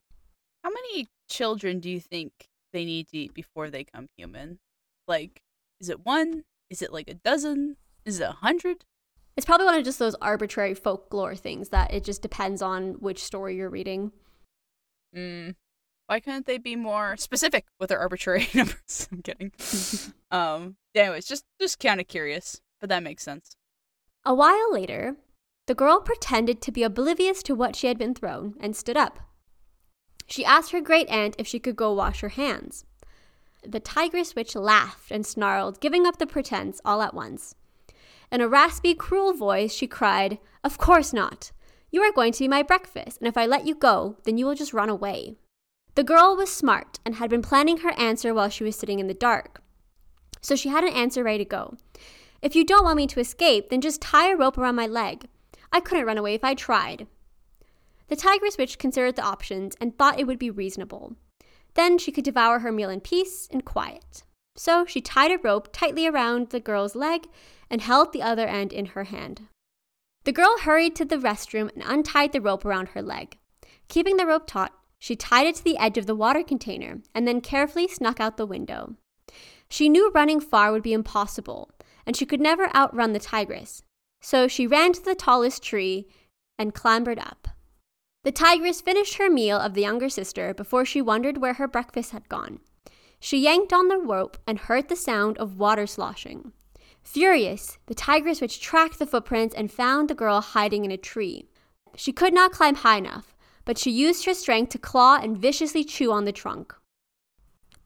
How 0.63 0.69
many 0.69 1.07
children 1.29 1.79
do 1.79 1.89
you 1.89 1.99
think 1.99 2.31
they 2.71 2.85
need 2.85 3.07
to 3.09 3.17
eat 3.17 3.33
before 3.33 3.69
they 3.69 3.83
become 3.83 4.07
human? 4.17 4.59
Like, 5.07 5.41
is 5.79 5.89
it 5.89 6.05
one? 6.05 6.43
Is 6.69 6.81
it 6.81 6.93
like 6.93 7.09
a 7.09 7.13
dozen? 7.13 7.77
Is 8.05 8.19
it 8.19 8.23
a 8.23 8.31
hundred? 8.31 8.85
It's 9.35 9.45
probably 9.45 9.65
one 9.65 9.75
of 9.75 9.83
just 9.83 9.99
those 9.99 10.15
arbitrary 10.21 10.75
folklore 10.75 11.35
things 11.35 11.69
that 11.69 11.93
it 11.93 12.03
just 12.03 12.21
depends 12.21 12.61
on 12.61 12.93
which 12.93 13.23
story 13.23 13.55
you're 13.55 13.69
reading. 13.69 14.11
Mm. 15.15 15.55
Why 16.07 16.19
couldn't 16.19 16.45
they 16.45 16.57
be 16.57 16.75
more 16.75 17.17
specific 17.17 17.65
with 17.79 17.89
their 17.89 17.99
arbitrary 17.99 18.47
numbers? 18.53 19.07
I'm 19.11 19.21
kidding. 19.21 19.51
um. 20.31 20.75
Anyways, 20.95 21.25
just 21.25 21.43
just 21.59 21.79
kind 21.79 21.99
of 21.99 22.07
curious, 22.07 22.61
but 22.79 22.89
that 22.89 23.01
makes 23.01 23.23
sense. 23.23 23.55
A 24.25 24.33
while 24.33 24.71
later, 24.71 25.17
the 25.67 25.75
girl 25.75 25.99
pretended 25.99 26.61
to 26.61 26.71
be 26.71 26.83
oblivious 26.83 27.43
to 27.43 27.55
what 27.55 27.75
she 27.75 27.87
had 27.87 27.97
been 27.97 28.13
thrown 28.13 28.55
and 28.59 28.75
stood 28.75 28.97
up. 28.97 29.19
She 30.27 30.45
asked 30.45 30.71
her 30.71 30.81
great 30.81 31.09
aunt 31.09 31.35
if 31.37 31.47
she 31.47 31.59
could 31.59 31.75
go 31.75 31.93
wash 31.93 32.21
her 32.21 32.29
hands. 32.29 32.85
The 33.65 33.79
tigress 33.79 34.35
witch 34.35 34.55
laughed 34.55 35.11
and 35.11 35.25
snarled, 35.25 35.79
giving 35.79 36.05
up 36.05 36.17
the 36.17 36.27
pretense 36.27 36.79
all 36.85 37.01
at 37.01 37.13
once. 37.13 37.55
In 38.31 38.41
a 38.41 38.47
raspy, 38.47 38.93
cruel 38.93 39.33
voice, 39.33 39.73
she 39.73 39.87
cried, 39.87 40.39
Of 40.63 40.77
course 40.77 41.13
not. 41.13 41.51
You 41.91 42.01
are 42.01 42.11
going 42.11 42.31
to 42.33 42.39
be 42.39 42.47
my 42.47 42.63
breakfast, 42.63 43.19
and 43.19 43.27
if 43.27 43.37
I 43.37 43.45
let 43.45 43.67
you 43.67 43.75
go, 43.75 44.17
then 44.23 44.37
you 44.37 44.45
will 44.45 44.55
just 44.55 44.73
run 44.73 44.89
away. 44.89 45.35
The 45.95 46.03
girl 46.03 46.35
was 46.35 46.51
smart 46.51 46.99
and 47.05 47.15
had 47.15 47.29
been 47.29 47.43
planning 47.43 47.77
her 47.77 47.91
answer 47.99 48.33
while 48.33 48.49
she 48.49 48.63
was 48.63 48.75
sitting 48.75 48.99
in 48.99 49.07
the 49.07 49.13
dark. 49.13 49.61
So 50.41 50.55
she 50.55 50.69
had 50.69 50.83
an 50.83 50.93
answer 50.93 51.23
ready 51.23 51.43
to 51.43 51.49
go. 51.49 51.77
If 52.43 52.57
you 52.57 52.65
don't 52.65 52.83
want 52.83 52.97
me 52.97 53.07
to 53.07 53.21
escape, 53.21 53.69
then 53.69 53.79
just 53.79 54.01
tie 54.01 54.29
a 54.29 54.35
rope 54.35 54.57
around 54.57 54.75
my 54.75 54.85
leg. 54.85 55.29
I 55.71 55.79
couldn't 55.79 56.05
run 56.05 56.17
away 56.17 56.33
if 56.33 56.43
I 56.43 56.53
tried. 56.53 57.07
The 58.09 58.17
tigress 58.17 58.57
witch 58.57 58.77
considered 58.77 59.15
the 59.15 59.23
options 59.23 59.77
and 59.79 59.97
thought 59.97 60.19
it 60.19 60.27
would 60.27 60.39
be 60.39 60.49
reasonable. 60.49 61.15
Then 61.75 61.97
she 61.97 62.11
could 62.11 62.25
devour 62.25 62.59
her 62.59 62.71
meal 62.71 62.89
in 62.89 62.99
peace 62.99 63.47
and 63.49 63.63
quiet. 63.63 64.23
So 64.57 64.85
she 64.85 64.99
tied 64.99 65.31
a 65.31 65.37
rope 65.37 65.69
tightly 65.71 66.05
around 66.05 66.49
the 66.49 66.59
girl's 66.59 66.95
leg 66.95 67.27
and 67.69 67.79
held 67.79 68.11
the 68.11 68.21
other 68.21 68.45
end 68.45 68.73
in 68.73 68.87
her 68.87 69.05
hand. 69.05 69.47
The 70.25 70.33
girl 70.33 70.57
hurried 70.59 70.97
to 70.97 71.05
the 71.05 71.17
restroom 71.17 71.73
and 71.73 71.83
untied 71.85 72.33
the 72.33 72.41
rope 72.41 72.65
around 72.65 72.89
her 72.89 73.01
leg. 73.01 73.37
Keeping 73.87 74.17
the 74.17 74.25
rope 74.25 74.47
taut, 74.47 74.73
she 74.99 75.15
tied 75.15 75.47
it 75.47 75.55
to 75.55 75.63
the 75.63 75.77
edge 75.77 75.97
of 75.97 76.07
the 76.07 76.15
water 76.15 76.43
container 76.43 76.99
and 77.15 77.25
then 77.25 77.39
carefully 77.39 77.87
snuck 77.87 78.19
out 78.19 78.35
the 78.35 78.45
window. 78.45 78.97
She 79.69 79.89
knew 79.89 80.11
running 80.11 80.41
far 80.41 80.71
would 80.71 80.83
be 80.83 80.93
impossible, 80.93 81.71
and 82.05 82.15
she 82.15 82.25
could 82.25 82.41
never 82.41 82.73
outrun 82.75 83.13
the 83.13 83.19
tigress. 83.19 83.83
So 84.21 84.47
she 84.47 84.67
ran 84.67 84.93
to 84.93 85.03
the 85.03 85.15
tallest 85.15 85.63
tree 85.63 86.07
and 86.57 86.73
clambered 86.73 87.19
up. 87.19 87.47
The 88.23 88.31
tigress 88.31 88.79
finished 88.79 89.15
her 89.15 89.29
meal 89.29 89.57
of 89.57 89.73
the 89.73 89.81
younger 89.81 90.09
sister 90.09 90.53
before 90.53 90.85
she 90.85 91.01
wondered 91.01 91.37
where 91.37 91.55
her 91.55 91.67
breakfast 91.67 92.11
had 92.11 92.29
gone. 92.29 92.59
She 93.19 93.39
yanked 93.39 93.73
on 93.73 93.89
the 93.89 93.97
rope 93.97 94.37
and 94.47 94.59
heard 94.59 94.87
the 94.87 94.95
sound 94.95 95.37
of 95.37 95.57
water 95.57 95.87
sloshing. 95.87 96.53
Furious, 97.03 97.77
the 97.87 97.95
tigress 97.95 98.39
witch 98.39 98.61
tracked 98.61 98.97
the 98.97 99.05
footprints 99.05 99.53
and 99.55 99.71
found 99.71 100.09
the 100.09 100.15
girl 100.15 100.39
hiding 100.39 100.85
in 100.85 100.91
a 100.91 100.97
tree. 100.97 101.49
She 101.95 102.13
could 102.13 102.33
not 102.33 102.53
climb 102.53 102.75
high 102.75 102.97
enough, 102.97 103.35
but 103.65 103.77
she 103.77 103.91
used 103.91 104.25
her 104.25 104.33
strength 104.33 104.69
to 104.69 104.77
claw 104.77 105.19
and 105.21 105.37
viciously 105.37 105.83
chew 105.83 106.11
on 106.11 106.25
the 106.25 106.31
trunk. 106.31 106.73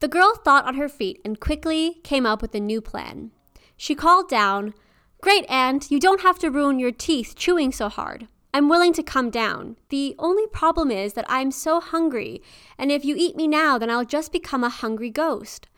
The 0.00 0.08
girl 0.08 0.34
thought 0.36 0.64
on 0.64 0.76
her 0.76 0.88
feet 0.88 1.20
and 1.24 1.40
quickly 1.40 2.00
came 2.04 2.26
up 2.26 2.40
with 2.40 2.54
a 2.54 2.60
new 2.60 2.80
plan. 2.80 3.32
She 3.78 3.94
called 3.94 4.28
down, 4.28 4.74
Great 5.22 5.46
aunt, 5.48 5.90
you 5.90 6.00
don't 6.00 6.20
have 6.22 6.38
to 6.40 6.50
ruin 6.50 6.78
your 6.80 6.90
teeth 6.92 7.34
chewing 7.36 7.72
so 7.72 7.88
hard. 7.88 8.26
I'm 8.52 8.68
willing 8.68 8.92
to 8.94 9.04
come 9.04 9.30
down. 9.30 9.76
The 9.88 10.16
only 10.18 10.46
problem 10.48 10.90
is 10.90 11.12
that 11.12 11.24
I'm 11.28 11.52
so 11.52 11.80
hungry, 11.80 12.42
and 12.76 12.90
if 12.90 13.04
you 13.04 13.14
eat 13.16 13.36
me 13.36 13.46
now, 13.46 13.78
then 13.78 13.88
I'll 13.88 14.04
just 14.04 14.32
become 14.32 14.64
a 14.64 14.68
hungry 14.68 15.10
ghost. 15.10 15.68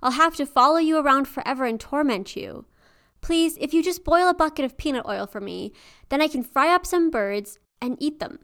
I'll 0.00 0.12
have 0.12 0.36
to 0.36 0.46
follow 0.46 0.78
you 0.78 0.98
around 0.98 1.26
forever 1.26 1.64
and 1.64 1.80
torment 1.80 2.36
you. 2.36 2.64
Please, 3.20 3.58
if 3.60 3.74
you 3.74 3.82
just 3.82 4.04
boil 4.04 4.28
a 4.28 4.34
bucket 4.34 4.64
of 4.64 4.78
peanut 4.78 5.06
oil 5.06 5.26
for 5.26 5.40
me, 5.40 5.72
then 6.10 6.22
I 6.22 6.28
can 6.28 6.44
fry 6.44 6.72
up 6.72 6.86
some 6.86 7.10
birds 7.10 7.58
and 7.80 7.96
eat 7.98 8.20
them. 8.20 8.38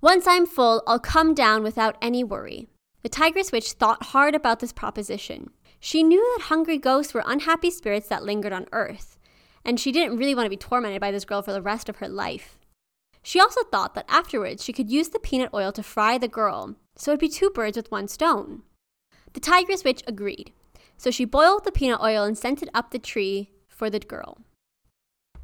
Once 0.00 0.26
I'm 0.26 0.46
full, 0.46 0.82
I'll 0.86 0.98
come 0.98 1.34
down 1.34 1.62
without 1.62 1.96
any 2.00 2.24
worry. 2.24 2.68
The 3.02 3.10
tigress 3.10 3.52
witch 3.52 3.72
thought 3.72 4.06
hard 4.06 4.34
about 4.34 4.60
this 4.60 4.72
proposition. 4.72 5.50
She 5.84 6.04
knew 6.04 6.22
that 6.36 6.44
hungry 6.44 6.78
ghosts 6.78 7.12
were 7.12 7.24
unhappy 7.26 7.68
spirits 7.68 8.06
that 8.06 8.22
lingered 8.22 8.52
on 8.52 8.68
Earth, 8.70 9.18
and 9.64 9.80
she 9.80 9.90
didn't 9.90 10.16
really 10.16 10.32
want 10.32 10.46
to 10.46 10.50
be 10.50 10.56
tormented 10.56 11.00
by 11.00 11.10
this 11.10 11.24
girl 11.24 11.42
for 11.42 11.52
the 11.52 11.60
rest 11.60 11.88
of 11.88 11.96
her 11.96 12.08
life. 12.08 12.56
She 13.20 13.40
also 13.40 13.64
thought 13.64 13.96
that 13.96 14.04
afterwards 14.08 14.62
she 14.62 14.72
could 14.72 14.88
use 14.88 15.08
the 15.08 15.18
peanut 15.18 15.50
oil 15.52 15.72
to 15.72 15.82
fry 15.82 16.18
the 16.18 16.28
girl, 16.28 16.76
so 16.94 17.10
it'd 17.10 17.18
be 17.18 17.28
two 17.28 17.50
birds 17.50 17.76
with 17.76 17.90
one 17.90 18.06
stone. 18.06 18.62
The 19.32 19.40
tigress 19.40 19.82
witch 19.82 20.04
agreed, 20.06 20.52
so 20.96 21.10
she 21.10 21.24
boiled 21.24 21.64
the 21.64 21.72
peanut 21.72 22.00
oil 22.00 22.22
and 22.22 22.38
sent 22.38 22.62
it 22.62 22.68
up 22.72 22.92
the 22.92 23.00
tree 23.00 23.50
for 23.66 23.90
the 23.90 23.98
girl. 23.98 24.38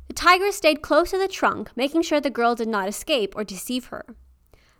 The 0.06 0.14
tigress 0.14 0.56
stayed 0.56 0.82
close 0.82 1.10
to 1.10 1.18
the 1.18 1.26
trunk, 1.26 1.72
making 1.74 2.02
sure 2.02 2.20
the 2.20 2.30
girl 2.30 2.54
did 2.54 2.68
not 2.68 2.88
escape 2.88 3.34
or 3.34 3.42
deceive 3.42 3.86
her. 3.86 4.06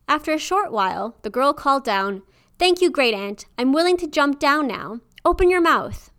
After 0.06 0.32
a 0.32 0.38
short 0.38 0.70
while, 0.70 1.16
the 1.22 1.30
girl 1.30 1.52
called 1.52 1.82
down, 1.82 2.22
Thank 2.60 2.80
you, 2.80 2.90
great 2.90 3.14
aunt. 3.14 3.46
I'm 3.58 3.72
willing 3.72 3.96
to 3.96 4.06
jump 4.06 4.38
down 4.38 4.68
now. 4.68 5.00
Open 5.28 5.50
your 5.50 5.60
mouth. 5.60 6.10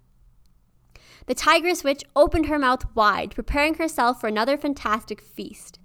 The 1.26 1.34
tigress 1.34 1.84
witch 1.84 2.04
opened 2.16 2.46
her 2.46 2.60
mouth 2.60 2.86
wide, 2.94 3.34
preparing 3.34 3.74
herself 3.74 4.22
for 4.22 4.28
another 4.28 4.56
fantastic 4.56 5.20
feast. 5.20 5.80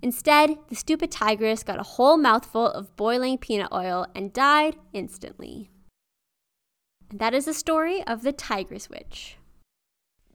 Instead, 0.00 0.56
the 0.68 0.76
stupid 0.76 1.10
tigress 1.10 1.64
got 1.64 1.80
a 1.80 1.94
whole 1.98 2.16
mouthful 2.16 2.68
of 2.68 2.94
boiling 2.94 3.36
peanut 3.36 3.72
oil 3.72 4.06
and 4.14 4.32
died 4.32 4.76
instantly. 4.92 5.70
And 7.10 7.18
that 7.18 7.34
is 7.34 7.46
the 7.46 7.52
story 7.52 8.04
of 8.04 8.22
the 8.22 8.30
tigress 8.30 8.88
witch. 8.88 9.38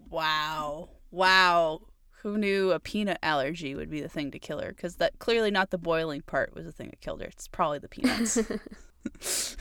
Wow. 0.10 0.90
Wow. 1.12 1.84
Who 2.24 2.38
knew 2.38 2.72
a 2.72 2.80
peanut 2.82 3.20
allergy 3.24 3.74
would 3.74 3.90
be 3.90 4.02
the 4.02 4.10
thing 4.10 4.32
to 4.32 4.40
kill 4.40 4.60
her? 4.60 4.74
Because 4.74 4.98
that 4.98 5.18
clearly 5.18 5.50
not 5.50 5.70
the 5.70 5.78
boiling 5.78 6.24
part 6.24 6.54
was 6.54 6.66
the 6.66 6.74
thing 6.74 6.90
that 6.90 7.00
killed 7.00 7.22
her. 7.22 7.28
It's 7.28 7.48
probably 7.48 7.80
the 7.80 7.88
peanuts. 7.88 8.38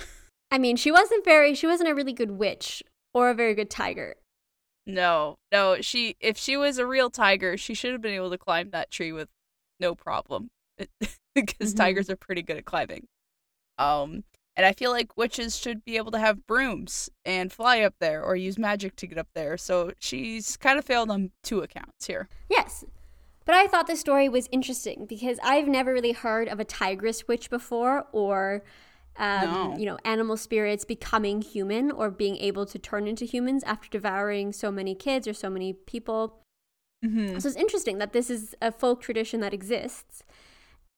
I 0.52 0.58
mean, 0.58 0.76
she 0.76 0.92
wasn't 0.92 1.24
very, 1.24 1.54
she 1.54 1.66
wasn't 1.66 1.88
a 1.88 1.94
really 1.94 2.12
good 2.12 2.32
witch 2.32 2.82
or 3.14 3.30
a 3.30 3.34
very 3.34 3.54
good 3.54 3.70
tiger. 3.70 4.16
No, 4.86 5.38
no. 5.50 5.80
She, 5.80 6.14
if 6.20 6.36
she 6.36 6.58
was 6.58 6.76
a 6.76 6.86
real 6.86 7.08
tiger, 7.08 7.56
she 7.56 7.72
should 7.72 7.92
have 7.92 8.02
been 8.02 8.12
able 8.12 8.30
to 8.30 8.36
climb 8.36 8.68
that 8.70 8.90
tree 8.90 9.12
with 9.12 9.30
no 9.80 9.94
problem, 9.94 10.50
because 11.34 11.70
mm-hmm. 11.70 11.76
tigers 11.76 12.10
are 12.10 12.16
pretty 12.16 12.42
good 12.42 12.58
at 12.58 12.66
climbing. 12.66 13.06
Um, 13.78 14.24
and 14.54 14.66
I 14.66 14.72
feel 14.74 14.90
like 14.90 15.16
witches 15.16 15.56
should 15.56 15.86
be 15.86 15.96
able 15.96 16.10
to 16.10 16.18
have 16.18 16.46
brooms 16.46 17.08
and 17.24 17.50
fly 17.50 17.80
up 17.80 17.94
there 17.98 18.22
or 18.22 18.36
use 18.36 18.58
magic 18.58 18.94
to 18.96 19.06
get 19.06 19.16
up 19.16 19.28
there. 19.34 19.56
So 19.56 19.92
she's 19.98 20.58
kind 20.58 20.78
of 20.78 20.84
failed 20.84 21.10
on 21.10 21.30
two 21.42 21.60
accounts 21.60 22.06
here. 22.06 22.28
Yes. 22.50 22.84
But 23.46 23.54
I 23.54 23.68
thought 23.68 23.86
the 23.86 23.96
story 23.96 24.28
was 24.28 24.50
interesting 24.52 25.06
because 25.06 25.38
I've 25.42 25.66
never 25.66 25.94
really 25.94 26.12
heard 26.12 26.48
of 26.48 26.60
a 26.60 26.64
tigress 26.64 27.26
witch 27.26 27.48
before 27.48 28.06
or 28.12 28.62
um, 29.16 29.44
no. 29.44 29.77
you 29.77 29.87
know, 29.87 29.98
animal 30.05 30.37
spirits 30.37 30.85
becoming 30.85 31.42
human 31.42 31.90
or 31.90 32.11
being 32.11 32.37
able 32.38 32.66
to 32.66 32.79
turn 32.79 33.07
into 33.07 33.25
humans 33.25 33.62
after 33.64 33.88
devouring 33.88 34.53
so 34.53 34.70
many 34.70 34.94
kids 34.94 35.29
or 35.29 35.35
so 35.35 35.51
many 35.51 35.72
people. 35.72 36.40
Mm-hmm. 37.05 37.38
So 37.38 37.48
it's 37.48 37.57
interesting 37.57 37.98
that 37.98 38.12
this 38.12 38.31
is 38.31 38.55
a 38.62 38.72
folk 38.72 39.03
tradition 39.03 39.40
that 39.40 39.53
exists. 39.53 40.22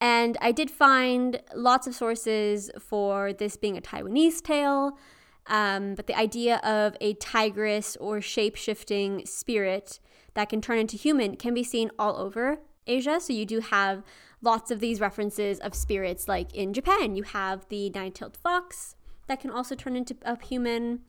And 0.01 0.37
I 0.41 0.53
did 0.53 0.71
find 0.71 1.41
lots 1.55 1.87
of 1.87 1.95
sources 1.95 2.71
for 2.79 3.33
this 3.33 3.57
being 3.57 3.77
a 3.77 3.81
Taiwanese 3.81 4.43
tale. 4.43 4.99
Um, 5.47 5.95
but 5.95 6.07
the 6.07 6.17
idea 6.17 6.57
of 6.59 6.97
a 7.01 7.15
tigress 7.15 7.97
or 7.97 8.21
shape 8.21 8.57
shifting 8.57 9.27
spirit 9.27 10.01
that 10.35 10.49
can 10.49 10.61
turn 10.61 10.79
into 10.79 10.97
human 10.97 11.37
can 11.37 11.55
be 11.55 11.65
seen 11.65 11.91
all 11.99 12.17
over 12.17 12.61
Asia. 12.87 13.21
So 13.21 13.33
you 13.33 13.47
do 13.47 13.61
have 13.61 14.03
lots 14.43 14.71
of 14.71 14.81
these 14.81 15.01
references 15.01 15.59
of 15.61 15.75
spirits, 15.75 16.29
like 16.29 16.55
in 16.55 16.73
Japan, 16.73 17.17
you 17.17 17.23
have 17.23 17.69
the 17.69 17.91
nine 17.91 18.13
tailed 18.13 18.37
fox 18.37 18.95
that 19.27 19.41
can 19.41 19.51
also 19.51 19.75
turn 19.75 19.97
into 19.97 20.17
a 20.23 20.39
human. 20.45 21.01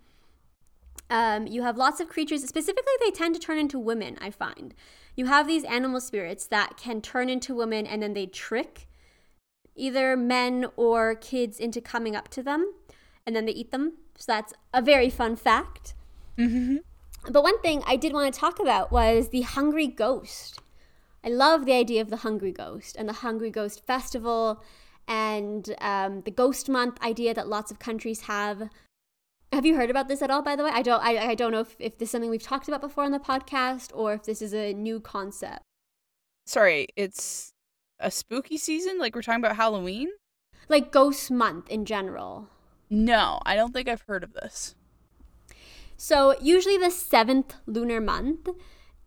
Um, 1.10 1.46
you 1.46 1.62
have 1.62 1.78
lots 1.78 2.00
of 2.00 2.08
creatures, 2.08 2.44
specifically, 2.48 2.94
they 3.00 3.12
tend 3.12 3.36
to 3.36 3.42
turn 3.42 3.58
into 3.58 3.78
women, 3.78 4.18
I 4.22 4.32
find. 4.32 4.74
You 5.16 5.26
have 5.28 5.48
these 5.48 5.64
animal 5.64 6.02
spirits 6.02 6.48
that 6.48 6.78
can 6.78 7.02
turn 7.02 7.30
into 7.30 7.54
women 7.54 7.86
and 7.86 8.02
then 8.02 8.14
they 8.14 8.26
trick 8.26 8.88
either 9.76 10.16
men 10.16 10.68
or 10.78 11.16
kids 11.16 11.60
into 11.60 11.82
coming 11.82 12.16
up 12.16 12.30
to 12.30 12.42
them 12.42 12.74
and 13.26 13.36
then 13.36 13.46
they 13.46 13.52
eat 13.52 13.72
them. 13.72 13.94
So 14.18 14.32
that's 14.32 14.54
a 14.74 14.82
very 14.82 15.10
fun 15.10 15.36
fact. 15.36 15.94
Mm-hmm. 16.38 16.78
But 17.32 17.44
one 17.44 17.60
thing 17.62 17.84
I 17.86 17.96
did 17.96 18.14
want 18.14 18.34
to 18.34 18.40
talk 18.40 18.60
about 18.60 18.92
was 18.92 19.30
the 19.30 19.42
hungry 19.42 19.88
ghost. 19.88 20.62
I 21.26 21.30
love 21.30 21.66
the 21.66 21.74
idea 21.74 22.02
of 22.02 22.12
the 22.12 22.18
hungry 22.18 22.52
ghost 22.52 22.96
and 22.98 23.10
the 23.10 23.14
hungry 23.14 23.50
ghost 23.50 23.86
festival 23.86 24.64
and 25.08 25.74
um, 25.82 26.22
the 26.22 26.32
ghost 26.32 26.70
month 26.70 27.02
idea 27.02 27.34
that 27.34 27.48
lots 27.48 27.72
of 27.72 27.80
countries 27.80 28.22
have. 28.22 28.70
Have 29.52 29.66
you 29.66 29.76
heard 29.76 29.90
about 29.90 30.08
this 30.08 30.22
at 30.22 30.30
all, 30.30 30.44
by 30.44 30.56
the 30.56 30.64
way? 30.64 30.70
I 30.72 30.84
don't. 30.84 31.04
I, 31.04 31.32
I 31.32 31.36
don't 31.36 31.52
know 31.52 31.62
if, 31.62 31.76
if 31.80 31.98
this 31.98 32.08
is 32.08 32.12
something 32.12 32.30
we've 32.30 32.44
talked 32.44 32.68
about 32.68 32.82
before 32.82 33.06
on 33.06 33.12
the 33.12 33.20
podcast 33.20 33.90
or 33.94 34.14
if 34.14 34.24
this 34.24 34.42
is 34.42 34.54
a 34.54 34.74
new 34.74 35.00
concept. 35.00 35.64
Sorry, 36.46 36.88
it's 36.96 37.54
a 38.00 38.12
spooky 38.12 38.58
season? 38.58 39.00
Like 39.00 39.16
we're 39.16 39.24
talking 39.24 39.44
about 39.44 39.56
Halloween? 39.56 40.10
Like 40.70 40.92
Ghost 40.92 41.32
Month 41.32 41.70
in 41.70 41.86
general. 41.86 42.50
No, 42.90 43.40
I 43.46 43.56
don't 43.56 43.74
think 43.74 43.88
I've 43.88 44.04
heard 44.08 44.24
of 44.24 44.34
this. 44.34 44.76
So, 45.98 46.36
usually 46.42 46.78
the 46.78 46.92
seventh 46.92 47.56
lunar 47.66 48.02
month 48.02 48.50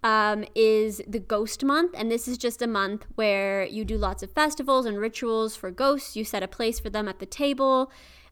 um, 0.03 0.45
is 0.55 1.03
the 1.07 1.19
ghost 1.19 1.65
month, 1.65 1.95
and 1.97 2.11
this 2.11 2.29
is 2.29 2.39
just 2.39 2.63
a 2.63 2.67
month 2.67 3.07
where 3.17 3.65
you 3.67 3.85
do 3.85 3.99
lots 3.99 4.23
of 4.23 4.31
festivals 4.31 4.87
and 4.87 4.99
rituals 4.99 5.57
for 5.57 5.71
ghosts. 5.71 6.17
You 6.17 6.25
set 6.25 6.43
a 6.43 6.49
place 6.49 6.79
for 6.79 6.91
them 6.91 7.09
at 7.09 7.19
the 7.19 7.27
table. 7.27 7.91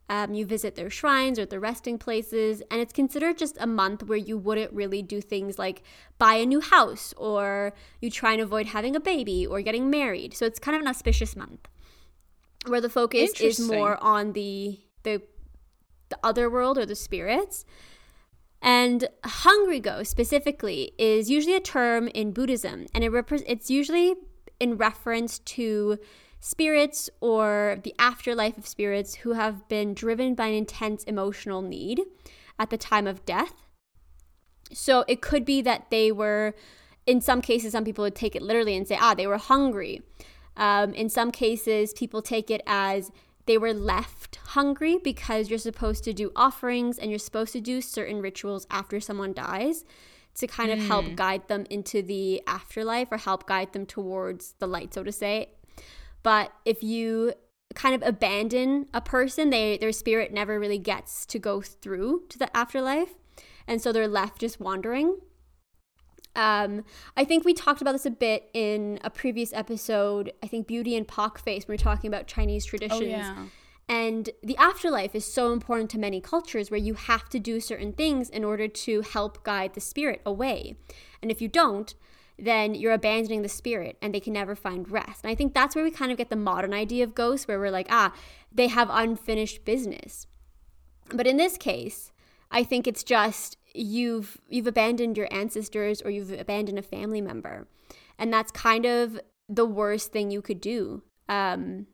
Um, 0.09 0.35
you 0.35 0.47
visit 0.47 0.77
their 0.77 0.89
shrines 0.89 1.37
or 1.37 1.47
their 1.47 1.59
resting 1.59 1.99
places, 1.99 2.63
and 2.71 2.81
it's 2.81 2.93
considered 2.93 3.37
just 3.37 3.57
a 3.59 3.67
month 3.67 4.05
where 4.05 4.19
you 4.19 4.39
wouldn't 4.39 4.73
really 4.73 5.03
do 5.03 5.21
things 5.21 5.59
like 5.59 5.83
buy 6.17 6.35
a 6.35 6.47
new 6.47 6.61
house 6.61 7.13
or 7.17 7.73
you 8.01 8.09
try 8.09 8.33
and 8.35 8.41
avoid 8.41 8.67
having 8.67 8.95
a 8.95 9.01
baby 9.01 9.45
or 9.45 9.61
getting 9.63 9.91
married. 9.91 10.35
So 10.35 10.47
it's 10.47 10.61
kind 10.61 10.77
of 10.77 10.83
an 10.83 10.89
auspicious 10.89 11.35
month 11.35 11.67
where 12.67 12.81
the 12.81 12.89
focus 12.89 13.33
is 13.41 13.59
more 13.59 14.03
on 14.03 14.33
the 14.33 14.79
the 15.03 15.23
the 16.09 16.19
other 16.23 16.49
world 16.49 16.79
or 16.79 16.87
the 16.87 16.95
spirits. 16.95 17.65
And 18.63 19.09
hungry 19.25 19.81
ghost 19.81 20.11
specifically 20.11 20.93
is 20.99 21.31
usually 21.31 21.55
a 21.55 21.61
term 21.61 22.09
in 22.09 22.33
Buddhism, 22.33 22.87
and 22.95 23.05
it 23.05 23.13
repre- 23.13 23.45
it's 23.47 23.71
usually 23.71 24.15
in 24.59 24.77
reference 24.77 25.39
to 25.41 25.99
spirits 26.41 27.11
or 27.21 27.79
the 27.83 27.95
afterlife 27.99 28.57
of 28.57 28.67
spirits 28.67 29.17
who 29.17 29.33
have 29.33 29.69
been 29.69 29.95
driven 29.95 30.35
by 30.35 30.47
an 30.47 30.55
intense 30.55 31.05
emotional 31.05 31.63
need 31.63 32.01
at 32.59 32.71
the 32.71 32.79
time 32.79 33.07
of 33.07 33.25
death. 33.25 33.55
So 34.73 35.05
it 35.07 35.21
could 35.21 35.45
be 35.45 35.63
that 35.63 35.91
they 35.91 36.11
were, 36.11 36.55
in 37.07 37.21
some 37.21 37.41
cases, 37.41 37.73
some 37.73 37.85
people 37.85 38.03
would 38.03 38.15
take 38.15 38.35
it 38.35 38.43
literally 38.43 38.77
and 38.77 38.87
say, 38.87 38.99
ah, 39.01 39.15
they 39.15 39.27
were 39.27 39.39
hungry. 39.39 40.03
Um, 40.57 40.95
in 40.95 41.09
some 41.09 41.31
cases, 41.31 41.93
people 41.93 42.23
take 42.23 42.51
it 42.51 42.63
as 42.67 43.11
they 43.47 43.59
were 43.59 43.73
left 43.73 44.37
hungry 44.37 44.99
because 45.03 45.49
you're 45.49 45.59
supposed 45.59 46.05
to 46.05 46.13
do 46.13 46.33
offerings 46.37 46.99
and 46.99 47.11
you're 47.11 47.19
supposed 47.19 47.53
to 47.53 47.61
do 47.61 47.81
certain 47.81 48.21
rituals 48.21 48.67
after 48.71 49.01
someone 49.01 49.33
dies 49.33 49.85
to 50.35 50.47
kind 50.47 50.71
of 50.71 50.79
help 50.79 51.07
mm. 51.07 51.17
guide 51.17 51.49
them 51.49 51.65
into 51.71 52.03
the 52.03 52.43
afterlife 52.47 53.09
or 53.11 53.17
help 53.17 53.47
guide 53.47 53.73
them 53.73 53.87
towards 53.87 54.55
the 54.59 54.67
light, 54.67 54.93
so 54.93 55.03
to 55.03 55.13
say. 55.13 55.51
But 56.23 56.53
if 56.65 56.83
you 56.83 57.33
kind 57.75 57.95
of 57.95 58.07
abandon 58.07 58.87
a 58.93 59.01
person, 59.01 59.51
they 59.51 59.79
their 59.79 59.93
spirit 59.93 60.33
never 60.33 60.59
really 60.59 60.79
gets 60.79 61.25
to 61.27 61.39
go 61.39 61.61
through 61.61 62.25
to 62.29 62.39
the 62.39 62.55
afterlife, 62.57 63.15
and 63.67 63.81
so 63.81 63.93
they're 63.93 64.09
left 64.09 64.41
just 64.41 64.61
wandering. 64.61 65.19
Um, 66.37 66.85
I 67.17 67.25
think 67.25 67.45
we 67.45 67.55
talked 67.55 67.81
about 67.81 67.93
this 67.93 68.07
a 68.07 68.11
bit 68.11 68.51
in 68.53 69.01
a 69.03 69.11
previous 69.11 69.53
episode. 69.53 70.33
I 70.43 70.47
think 70.47 70.67
Beauty 70.67 70.95
and 70.97 71.09
Pock 71.09 71.39
Face. 71.39 71.67
when 71.67 71.73
we 71.73 71.81
are 71.81 71.85
talking 71.85 72.09
about 72.09 72.27
Chinese 72.27 72.65
traditions. 72.65 73.03
Oh, 73.03 73.05
yeah. 73.05 73.47
And 73.89 74.31
the 74.43 74.57
afterlife 74.57 75.15
is 75.15 75.25
so 75.25 75.53
important 75.53 75.91
to 75.91 75.99
many 75.99 76.21
cultures 76.21 76.71
where 76.71 76.79
you 76.79 76.95
have 76.95 77.29
to 77.31 77.39
do 77.39 77.61
certain 77.61 77.93
things 77.93 78.29
in 78.29 78.45
order 78.45 78.67
to 78.67 79.01
help 79.03 79.45
guide 79.45 79.75
the 79.75 79.81
spirit 79.81 80.21
away. 80.27 80.77
And 81.23 81.31
if 81.31 81.41
you 81.41 81.49
don't, 81.49 81.95
then 82.39 82.75
you're 82.75 82.93
abandoning 82.93 83.43
the 83.43 83.49
spirit 83.49 83.97
and 84.03 84.13
they 84.13 84.21
can 84.21 84.33
never 84.33 84.55
find 84.55 84.91
rest. 84.91 85.23
And 85.23 85.31
I 85.31 85.35
think 85.35 85.55
that's 85.55 85.75
where 85.75 85.85
we 85.85 85.91
kind 85.91 86.11
of 86.11 86.19
get 86.19 86.31
the 86.31 86.37
modern 86.37 86.75
idea 86.75 87.05
of 87.05 87.15
ghosts, 87.15 87.47
where 87.49 87.59
we're 87.59 87.71
like, 87.71 87.87
ah, 87.89 88.13
they 88.53 88.67
have 88.67 88.89
unfinished 88.91 89.65
business. 89.65 90.27
But 91.13 91.27
in 91.27 91.37
this 91.37 91.57
case, 91.57 92.13
I 92.51 92.65
think 92.65 92.87
it's 92.87 93.05
just 93.05 93.56
you've 93.77 94.39
you've 94.49 94.67
abandoned 94.67 95.17
your 95.17 95.29
ancestors 95.33 96.03
or 96.03 96.11
you've 96.11 96.33
abandoned 96.33 96.79
a 96.79 96.83
family 96.83 97.21
member, 97.21 97.67
and 98.19 98.33
that's 98.33 98.51
kind 98.51 98.85
of 98.85 99.21
the 99.49 99.67
worst 99.67 100.13
thing 100.13 100.31
you 100.31 100.43
could 100.43 100.61
do 100.61 101.03
um, 101.29 101.87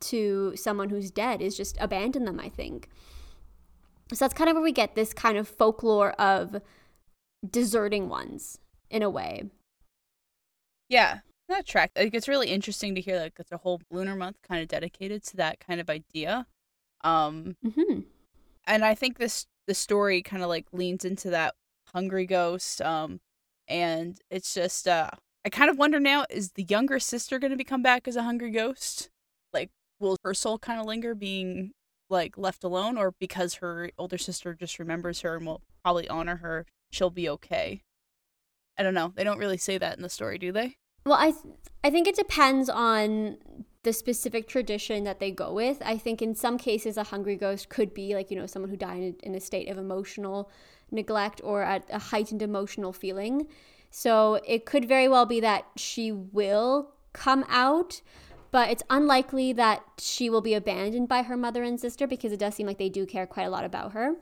to 0.00 0.54
someone 0.56 0.88
who's 0.88 1.10
dead 1.10 1.42
is 1.42 1.56
just 1.56 1.76
abandon 1.80 2.24
them. 2.24 2.40
I 2.40 2.48
think. 2.48 2.88
So 4.12 4.24
that's 4.24 4.34
kind 4.34 4.50
of 4.50 4.54
where 4.54 4.62
we 4.62 4.72
get 4.72 4.94
this 4.94 5.14
kind 5.14 5.38
of 5.38 5.48
folklore 5.48 6.12
of 6.12 6.60
deserting 7.48 8.08
ones 8.08 8.58
in 8.90 9.02
a 9.02 9.10
way. 9.10 9.44
Yeah, 10.88 11.20
that 11.48 11.66
track. 11.66 11.90
Like 11.96 12.14
it's 12.14 12.28
really 12.28 12.48
interesting 12.48 12.94
to 12.94 13.00
hear 13.00 13.18
like 13.18 13.34
it's 13.38 13.52
a 13.52 13.56
whole 13.56 13.80
lunar 13.90 14.16
month 14.16 14.36
kind 14.46 14.62
of 14.62 14.68
dedicated 14.68 15.24
to 15.24 15.36
that 15.38 15.60
kind 15.60 15.80
of 15.80 15.90
idea. 15.90 16.46
Um 17.02 17.56
mm-hmm. 17.64 18.00
and 18.66 18.84
I 18.84 18.94
think 18.94 19.18
this 19.18 19.46
the 19.66 19.74
story 19.74 20.22
kind 20.22 20.42
of 20.42 20.48
like 20.48 20.66
leans 20.72 21.04
into 21.04 21.30
that 21.30 21.54
hungry 21.92 22.26
ghost 22.26 22.82
um 22.82 23.20
and 23.68 24.18
it's 24.30 24.52
just 24.54 24.88
uh 24.88 25.10
I 25.44 25.50
kind 25.50 25.70
of 25.70 25.76
wonder 25.76 26.00
now 26.00 26.24
is 26.30 26.52
the 26.52 26.64
younger 26.64 26.98
sister 26.98 27.38
going 27.38 27.50
to 27.50 27.56
become 27.56 27.82
back 27.82 28.08
as 28.08 28.16
a 28.16 28.22
hungry 28.22 28.50
ghost? 28.50 29.10
Like 29.52 29.70
will 30.00 30.16
her 30.24 30.34
soul 30.34 30.58
kind 30.58 30.80
of 30.80 30.86
linger 30.86 31.14
being 31.14 31.72
like 32.08 32.38
left 32.38 32.64
alone 32.64 32.96
or 32.96 33.12
because 33.18 33.54
her 33.54 33.90
older 33.98 34.18
sister 34.18 34.54
just 34.54 34.78
remembers 34.78 35.20
her 35.20 35.36
and 35.36 35.46
will 35.46 35.62
probably 35.82 36.08
honor 36.08 36.36
her, 36.36 36.66
she'll 36.90 37.10
be 37.10 37.28
okay? 37.28 37.82
I 38.78 38.82
don't 38.82 38.94
know. 38.94 39.12
They 39.14 39.24
don't 39.24 39.38
really 39.38 39.58
say 39.58 39.78
that 39.78 39.96
in 39.96 40.02
the 40.02 40.08
story, 40.08 40.38
do 40.38 40.50
they? 40.50 40.76
Well, 41.04 41.18
I 41.18 41.32
th- 41.32 41.54
I 41.82 41.90
think 41.90 42.08
it 42.08 42.16
depends 42.16 42.68
on 42.70 43.36
the 43.84 43.92
specific 43.92 44.48
tradition 44.48 45.04
that 45.04 45.20
they 45.20 45.30
go 45.30 45.52
with. 45.52 45.80
I 45.84 45.96
think 45.96 46.20
in 46.20 46.34
some 46.34 46.58
cases 46.58 46.96
a 46.96 47.04
hungry 47.04 47.36
ghost 47.36 47.68
could 47.68 47.94
be 47.94 48.14
like, 48.14 48.30
you 48.30 48.38
know, 48.38 48.46
someone 48.46 48.70
who 48.70 48.76
died 48.76 49.16
in 49.22 49.34
a 49.34 49.40
state 49.40 49.68
of 49.68 49.78
emotional 49.78 50.50
neglect 50.90 51.40
or 51.44 51.62
at 51.62 51.84
a 51.90 51.98
heightened 51.98 52.42
emotional 52.42 52.92
feeling. 52.92 53.46
So 53.90 54.40
it 54.46 54.66
could 54.66 54.88
very 54.88 55.06
well 55.06 55.26
be 55.26 55.38
that 55.40 55.66
she 55.76 56.10
will 56.10 56.90
come 57.12 57.44
out, 57.48 58.00
but 58.50 58.70
it's 58.70 58.82
unlikely 58.90 59.52
that 59.52 59.82
she 59.98 60.28
will 60.28 60.40
be 60.40 60.54
abandoned 60.54 61.08
by 61.08 61.22
her 61.22 61.36
mother 61.36 61.62
and 61.62 61.78
sister 61.78 62.06
because 62.06 62.32
it 62.32 62.40
does 62.40 62.54
seem 62.54 62.66
like 62.66 62.78
they 62.78 62.88
do 62.88 63.06
care 63.06 63.26
quite 63.26 63.44
a 63.44 63.50
lot 63.50 63.64
about 63.64 63.92
her. 63.92 64.14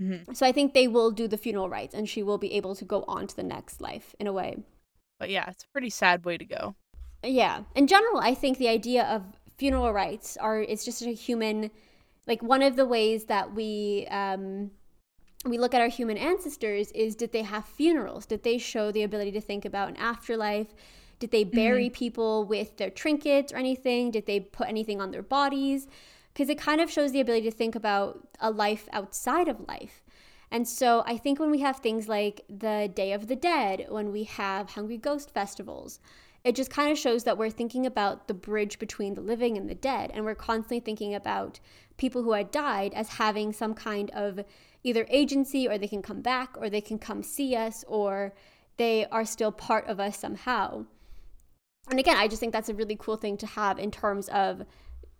Mm-hmm. 0.00 0.32
So 0.32 0.46
I 0.46 0.52
think 0.52 0.72
they 0.72 0.88
will 0.88 1.10
do 1.10 1.28
the 1.28 1.36
funeral 1.36 1.68
rites 1.68 1.94
and 1.94 2.08
she 2.08 2.22
will 2.22 2.38
be 2.38 2.54
able 2.54 2.74
to 2.76 2.84
go 2.84 3.04
on 3.06 3.26
to 3.26 3.36
the 3.36 3.42
next 3.42 3.80
life 3.80 4.14
in 4.18 4.26
a 4.26 4.32
way. 4.32 4.56
But 5.18 5.28
yeah, 5.28 5.48
it's 5.48 5.64
a 5.64 5.68
pretty 5.68 5.90
sad 5.90 6.24
way 6.24 6.38
to 6.38 6.44
go. 6.44 6.74
Yeah. 7.22 7.62
In 7.74 7.86
general, 7.86 8.18
I 8.20 8.34
think 8.34 8.58
the 8.58 8.68
idea 8.68 9.04
of 9.04 9.22
funeral 9.58 9.92
rites 9.92 10.36
are 10.36 10.60
it's 10.60 10.84
just 10.84 11.02
a 11.02 11.12
human 11.12 11.70
like 12.26 12.42
one 12.42 12.62
of 12.62 12.76
the 12.76 12.86
ways 12.86 13.24
that 13.24 13.54
we 13.54 14.06
um 14.10 14.70
we 15.44 15.58
look 15.58 15.74
at 15.74 15.80
our 15.80 15.88
human 15.88 16.16
ancestors 16.16 16.90
is 16.92 17.14
did 17.16 17.32
they 17.32 17.42
have 17.42 17.64
funerals? 17.64 18.26
Did 18.26 18.42
they 18.42 18.58
show 18.58 18.92
the 18.92 19.02
ability 19.02 19.32
to 19.32 19.40
think 19.40 19.64
about 19.64 19.88
an 19.88 19.96
afterlife? 19.96 20.74
Did 21.18 21.30
they 21.30 21.44
bury 21.44 21.86
mm-hmm. 21.86 21.94
people 21.94 22.44
with 22.44 22.76
their 22.76 22.90
trinkets 22.90 23.52
or 23.52 23.56
anything? 23.56 24.10
Did 24.10 24.26
they 24.26 24.40
put 24.40 24.68
anything 24.68 25.00
on 25.00 25.10
their 25.10 25.22
bodies? 25.22 25.86
because 26.32 26.48
it 26.48 26.58
kind 26.58 26.80
of 26.80 26.90
shows 26.90 27.12
the 27.12 27.20
ability 27.20 27.48
to 27.50 27.56
think 27.56 27.74
about 27.74 28.26
a 28.40 28.50
life 28.50 28.88
outside 28.92 29.48
of 29.48 29.68
life. 29.68 30.02
And 30.50 30.68
so 30.68 31.02
I 31.06 31.16
think 31.16 31.38
when 31.38 31.50
we 31.50 31.60
have 31.60 31.78
things 31.78 32.08
like 32.08 32.42
the 32.48 32.90
Day 32.94 33.12
of 33.12 33.26
the 33.26 33.36
Dead, 33.36 33.86
when 33.88 34.12
we 34.12 34.24
have 34.24 34.70
Hungry 34.70 34.98
Ghost 34.98 35.32
festivals, 35.32 35.98
it 36.44 36.56
just 36.56 36.70
kind 36.70 36.90
of 36.90 36.98
shows 36.98 37.24
that 37.24 37.38
we're 37.38 37.50
thinking 37.50 37.86
about 37.86 38.26
the 38.26 38.34
bridge 38.34 38.78
between 38.78 39.14
the 39.14 39.20
living 39.20 39.56
and 39.56 39.68
the 39.70 39.74
dead. 39.74 40.10
And 40.12 40.24
we're 40.24 40.34
constantly 40.34 40.80
thinking 40.80 41.14
about 41.14 41.60
people 41.96 42.22
who 42.22 42.32
had 42.32 42.50
died 42.50 42.92
as 42.94 43.08
having 43.08 43.52
some 43.52 43.74
kind 43.74 44.10
of 44.10 44.40
either 44.82 45.06
agency 45.08 45.68
or 45.68 45.78
they 45.78 45.86
can 45.86 46.02
come 46.02 46.20
back 46.20 46.56
or 46.58 46.68
they 46.68 46.80
can 46.80 46.98
come 46.98 47.22
see 47.22 47.54
us 47.54 47.84
or 47.86 48.34
they 48.76 49.06
are 49.06 49.24
still 49.24 49.52
part 49.52 49.86
of 49.86 50.00
us 50.00 50.18
somehow. 50.18 50.84
And 51.88 52.00
again, 52.00 52.16
I 52.16 52.26
just 52.26 52.40
think 52.40 52.52
that's 52.52 52.68
a 52.68 52.74
really 52.74 52.96
cool 52.98 53.16
thing 53.16 53.36
to 53.38 53.46
have 53.46 53.78
in 53.78 53.90
terms 53.90 54.28
of 54.28 54.64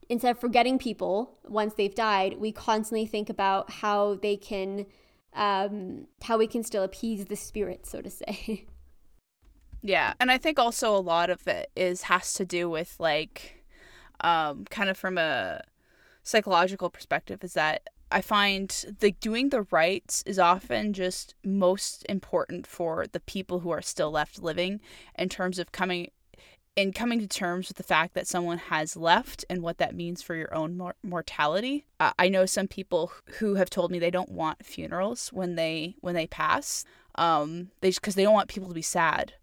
instead 0.08 0.32
of 0.32 0.38
forgetting 0.40 0.78
people 0.78 1.38
once 1.44 1.74
they've 1.74 1.94
died, 1.94 2.38
we 2.38 2.50
constantly 2.52 3.06
think 3.06 3.30
about 3.30 3.70
how 3.70 4.16
they 4.16 4.36
can, 4.36 4.86
um, 5.34 6.06
how 6.22 6.36
we 6.36 6.46
can 6.46 6.62
still 6.62 6.82
appease 6.82 7.26
the 7.26 7.36
spirit, 7.36 7.86
so 7.86 8.00
to 8.00 8.10
say. 8.10 8.66
Yeah, 9.82 10.14
and 10.20 10.30
I 10.30 10.38
think 10.38 10.58
also 10.58 10.94
a 10.96 10.98
lot 10.98 11.28
of 11.28 11.46
it 11.48 11.70
is 11.74 12.02
has 12.02 12.34
to 12.34 12.44
do 12.44 12.70
with 12.70 12.96
like, 13.00 13.64
um, 14.20 14.64
kind 14.70 14.88
of 14.88 14.96
from 14.96 15.18
a 15.18 15.62
psychological 16.22 16.88
perspective, 16.88 17.42
is 17.42 17.54
that 17.54 17.88
I 18.10 18.20
find 18.20 18.96
like 19.02 19.18
doing 19.20 19.48
the 19.48 19.62
rites 19.70 20.22
is 20.26 20.38
often 20.38 20.92
just 20.92 21.34
most 21.44 22.06
important 22.08 22.66
for 22.66 23.06
the 23.10 23.20
people 23.20 23.60
who 23.60 23.70
are 23.70 23.82
still 23.82 24.10
left 24.10 24.40
living 24.42 24.80
in 25.18 25.28
terms 25.28 25.58
of 25.58 25.72
coming 25.72 26.10
and 26.76 26.94
coming 26.94 27.18
to 27.20 27.26
terms 27.26 27.68
with 27.68 27.76
the 27.76 27.82
fact 27.82 28.14
that 28.14 28.26
someone 28.26 28.58
has 28.58 28.96
left 28.96 29.44
and 29.50 29.62
what 29.62 29.78
that 29.78 29.94
means 29.94 30.22
for 30.22 30.34
your 30.34 30.54
own 30.54 30.76
mor- 30.76 30.94
mortality. 31.02 31.84
Uh, 32.00 32.12
I 32.18 32.28
know 32.28 32.46
some 32.46 32.66
people 32.68 33.12
who 33.38 33.56
have 33.56 33.68
told 33.68 33.90
me 33.90 33.98
they 33.98 34.10
don't 34.10 34.30
want 34.30 34.64
funerals 34.64 35.28
when 35.32 35.56
they 35.56 35.96
when 36.00 36.14
they 36.14 36.26
pass, 36.26 36.84
um, 37.16 37.70
they 37.80 37.90
because 37.90 38.14
they 38.14 38.22
don't 38.22 38.34
want 38.34 38.48
people 38.48 38.68
to 38.68 38.74
be 38.74 38.82
sad. 38.82 39.34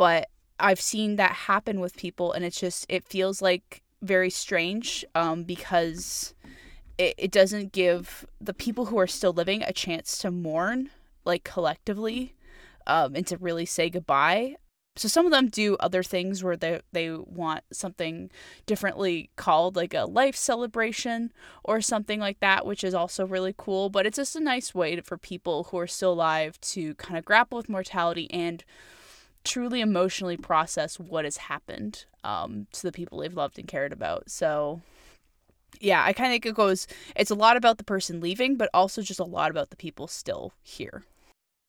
But 0.00 0.30
I've 0.58 0.80
seen 0.80 1.16
that 1.16 1.32
happen 1.32 1.78
with 1.78 1.94
people, 1.94 2.32
and 2.32 2.42
it's 2.42 2.58
just 2.58 2.86
it 2.88 3.04
feels 3.04 3.42
like 3.42 3.82
very 4.00 4.30
strange 4.30 5.04
um, 5.14 5.42
because 5.42 6.32
it, 6.96 7.14
it 7.18 7.30
doesn't 7.30 7.72
give 7.72 8.24
the 8.40 8.54
people 8.54 8.86
who 8.86 8.98
are 8.98 9.06
still 9.06 9.34
living 9.34 9.62
a 9.62 9.74
chance 9.74 10.16
to 10.20 10.30
mourn 10.30 10.88
like 11.26 11.44
collectively 11.44 12.34
um, 12.86 13.14
and 13.14 13.26
to 13.26 13.36
really 13.36 13.66
say 13.66 13.90
goodbye. 13.90 14.56
So 14.96 15.06
some 15.06 15.26
of 15.26 15.32
them 15.32 15.48
do 15.48 15.76
other 15.78 16.02
things 16.02 16.42
where 16.42 16.56
they 16.56 16.80
they 16.92 17.10
want 17.10 17.64
something 17.70 18.30
differently 18.64 19.28
called 19.36 19.76
like 19.76 19.92
a 19.92 20.06
life 20.06 20.34
celebration 20.34 21.30
or 21.62 21.82
something 21.82 22.20
like 22.20 22.40
that 22.40 22.64
which 22.64 22.84
is 22.84 22.94
also 22.94 23.26
really 23.26 23.54
cool 23.54 23.90
but 23.90 24.06
it's 24.06 24.16
just 24.16 24.34
a 24.34 24.40
nice 24.40 24.74
way 24.74 24.96
to, 24.96 25.02
for 25.02 25.18
people 25.18 25.64
who 25.64 25.78
are 25.78 25.86
still 25.86 26.14
alive 26.14 26.58
to 26.62 26.94
kind 26.94 27.18
of 27.18 27.24
grapple 27.26 27.58
with 27.58 27.68
mortality 27.68 28.28
and 28.32 28.64
truly 29.44 29.80
emotionally 29.80 30.36
process 30.36 30.98
what 30.98 31.24
has 31.24 31.38
happened 31.38 32.04
um, 32.24 32.66
to 32.72 32.82
the 32.82 32.92
people 32.92 33.18
they've 33.18 33.36
loved 33.36 33.58
and 33.58 33.68
cared 33.68 33.92
about 33.92 34.30
so 34.30 34.80
yeah 35.80 36.04
i 36.04 36.12
kind 36.12 36.28
of 36.28 36.32
think 36.32 36.46
it 36.46 36.54
goes 36.54 36.86
it's 37.16 37.30
a 37.30 37.34
lot 37.34 37.56
about 37.56 37.78
the 37.78 37.84
person 37.84 38.20
leaving 38.20 38.56
but 38.56 38.68
also 38.74 39.02
just 39.02 39.20
a 39.20 39.24
lot 39.24 39.50
about 39.50 39.70
the 39.70 39.76
people 39.76 40.06
still 40.06 40.52
here 40.62 41.04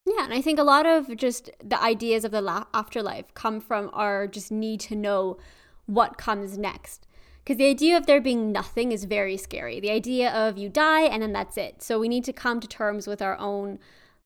yeah, 0.05 0.23
and 0.23 0.34
I 0.34 0.41
think 0.41 0.57
a 0.57 0.63
lot 0.63 0.86
of 0.86 1.15
just 1.15 1.51
the 1.63 1.81
ideas 1.81 2.25
of 2.25 2.31
the 2.31 2.41
la- 2.41 2.65
afterlife 2.73 3.34
come 3.36 3.62
from 3.62 3.89
our 3.93 4.25
just 4.25 4.51
need 4.51 4.79
to 4.81 4.95
know 4.95 5.38
what 5.86 6.17
comes 6.17 6.57
next. 6.57 7.07
Because 7.43 7.57
the 7.57 7.69
idea 7.69 7.97
of 7.97 8.05
there 8.05 8.21
being 8.21 8.51
nothing 8.51 8.91
is 8.91 9.05
very 9.05 9.38
scary. 9.38 9.79
The 9.79 9.91
idea 9.91 10.31
of 10.31 10.57
you 10.57 10.69
die 10.69 11.01
and 11.01 11.21
then 11.21 11.34
that's 11.34 11.57
it. 11.57 11.81
So 11.84 11.99
we 11.99 12.07
need 12.07 12.23
to 12.25 12.34
come 12.34 12.60
to 12.60 12.67
terms 12.67 13.07
with 13.07 13.21
our 13.21 13.38
own 13.38 13.79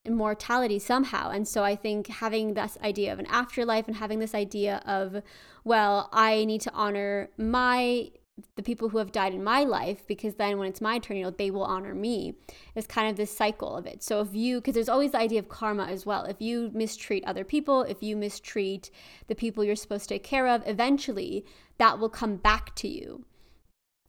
immortality 0.05 0.79
somehow. 0.79 1.29
And 1.29 1.47
so 1.47 1.63
I 1.63 1.75
think 1.75 2.07
having 2.07 2.53
this 2.53 2.77
idea 2.83 3.11
of 3.11 3.19
an 3.19 3.25
afterlife 3.27 3.87
and 3.87 3.97
having 3.97 4.19
this 4.19 4.35
idea 4.35 4.81
of, 4.85 5.21
well, 5.63 6.09
I 6.11 6.45
need 6.45 6.61
to 6.61 6.71
honor 6.73 7.29
my 7.37 8.11
the 8.55 8.63
people 8.63 8.89
who 8.89 8.97
have 8.97 9.13
died 9.13 9.33
in 9.33 9.41
my 9.43 9.63
life 9.63 10.05
because 10.07 10.35
then 10.35 10.57
when 10.57 10.67
it's 10.67 10.81
my 10.81 10.99
turn 10.99 11.15
you 11.15 11.23
know 11.23 11.29
they 11.29 11.49
will 11.49 11.63
honor 11.63 11.95
me 11.95 12.35
it's 12.75 12.85
kind 12.85 13.09
of 13.09 13.15
this 13.15 13.35
cycle 13.35 13.77
of 13.77 13.85
it 13.85 14.03
so 14.03 14.19
if 14.19 14.33
you 14.33 14.59
because 14.59 14.73
there's 14.73 14.89
always 14.89 15.11
the 15.11 15.17
idea 15.17 15.39
of 15.39 15.47
karma 15.47 15.85
as 15.85 16.05
well 16.05 16.25
if 16.25 16.41
you 16.41 16.69
mistreat 16.73 17.23
other 17.25 17.45
people 17.45 17.83
if 17.83 18.03
you 18.03 18.17
mistreat 18.17 18.91
the 19.27 19.35
people 19.35 19.63
you're 19.63 19.75
supposed 19.75 20.03
to 20.03 20.15
take 20.15 20.23
care 20.23 20.47
of 20.47 20.61
eventually 20.65 21.45
that 21.77 21.97
will 21.97 22.09
come 22.09 22.35
back 22.35 22.75
to 22.75 22.89
you 22.89 23.23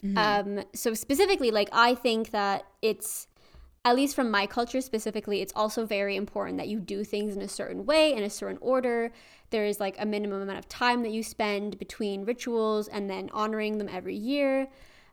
mm-hmm. 0.02 0.18
um 0.18 0.64
so 0.74 0.92
specifically 0.92 1.52
like 1.52 1.68
i 1.70 1.94
think 1.94 2.32
that 2.32 2.64
it's 2.82 3.28
at 3.87 3.94
least 3.94 4.16
from 4.16 4.33
my 4.33 4.46
culture 4.49 4.81
specifically, 4.81 5.40
it's 5.40 5.53
also 5.55 5.87
very 5.87 6.16
important 6.16 6.59
that 6.59 6.66
you 6.66 6.81
do 6.81 7.05
things 7.05 7.37
in 7.37 7.42
a 7.42 7.46
certain 7.49 7.87
way, 7.87 8.12
in 8.14 8.25
a 8.25 8.29
certain 8.29 8.59
order. 8.61 9.12
There 9.51 9.64
is 9.64 9.79
like 9.79 9.94
a 10.01 10.05
minimum 10.05 10.42
amount 10.42 10.59
of 10.59 10.68
time 10.68 11.05
that 11.05 11.12
you 11.12 11.22
spend 11.22 11.79
between 11.79 12.25
rituals 12.25 12.88
and 12.88 13.09
then 13.09 13.31
honoring 13.33 13.79
them 13.79 13.88
every 13.88 14.16
year. 14.16 14.66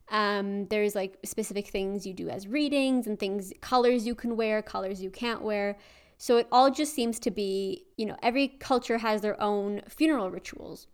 Um, 0.10 0.66
there's 0.70 0.96
like 0.96 1.20
specific 1.24 1.68
things 1.68 2.08
you 2.08 2.16
do 2.16 2.30
as 2.30 2.48
readings 2.48 3.06
and 3.06 3.20
things, 3.20 3.54
colors 3.62 4.08
you 4.08 4.16
can 4.16 4.36
wear, 4.36 4.64
colors 4.64 5.04
you 5.04 5.12
can't 5.12 5.44
wear. 5.44 5.78
So 6.18 6.38
it 6.38 6.48
all 6.52 6.72
just 6.72 6.96
seems 6.96 7.20
to 7.20 7.30
be, 7.30 7.86
you 7.96 8.08
know, 8.08 8.18
every 8.24 8.48
culture 8.48 8.98
has 8.98 9.22
their 9.22 9.40
own 9.40 9.84
funeral 9.88 10.32
rituals. 10.32 10.88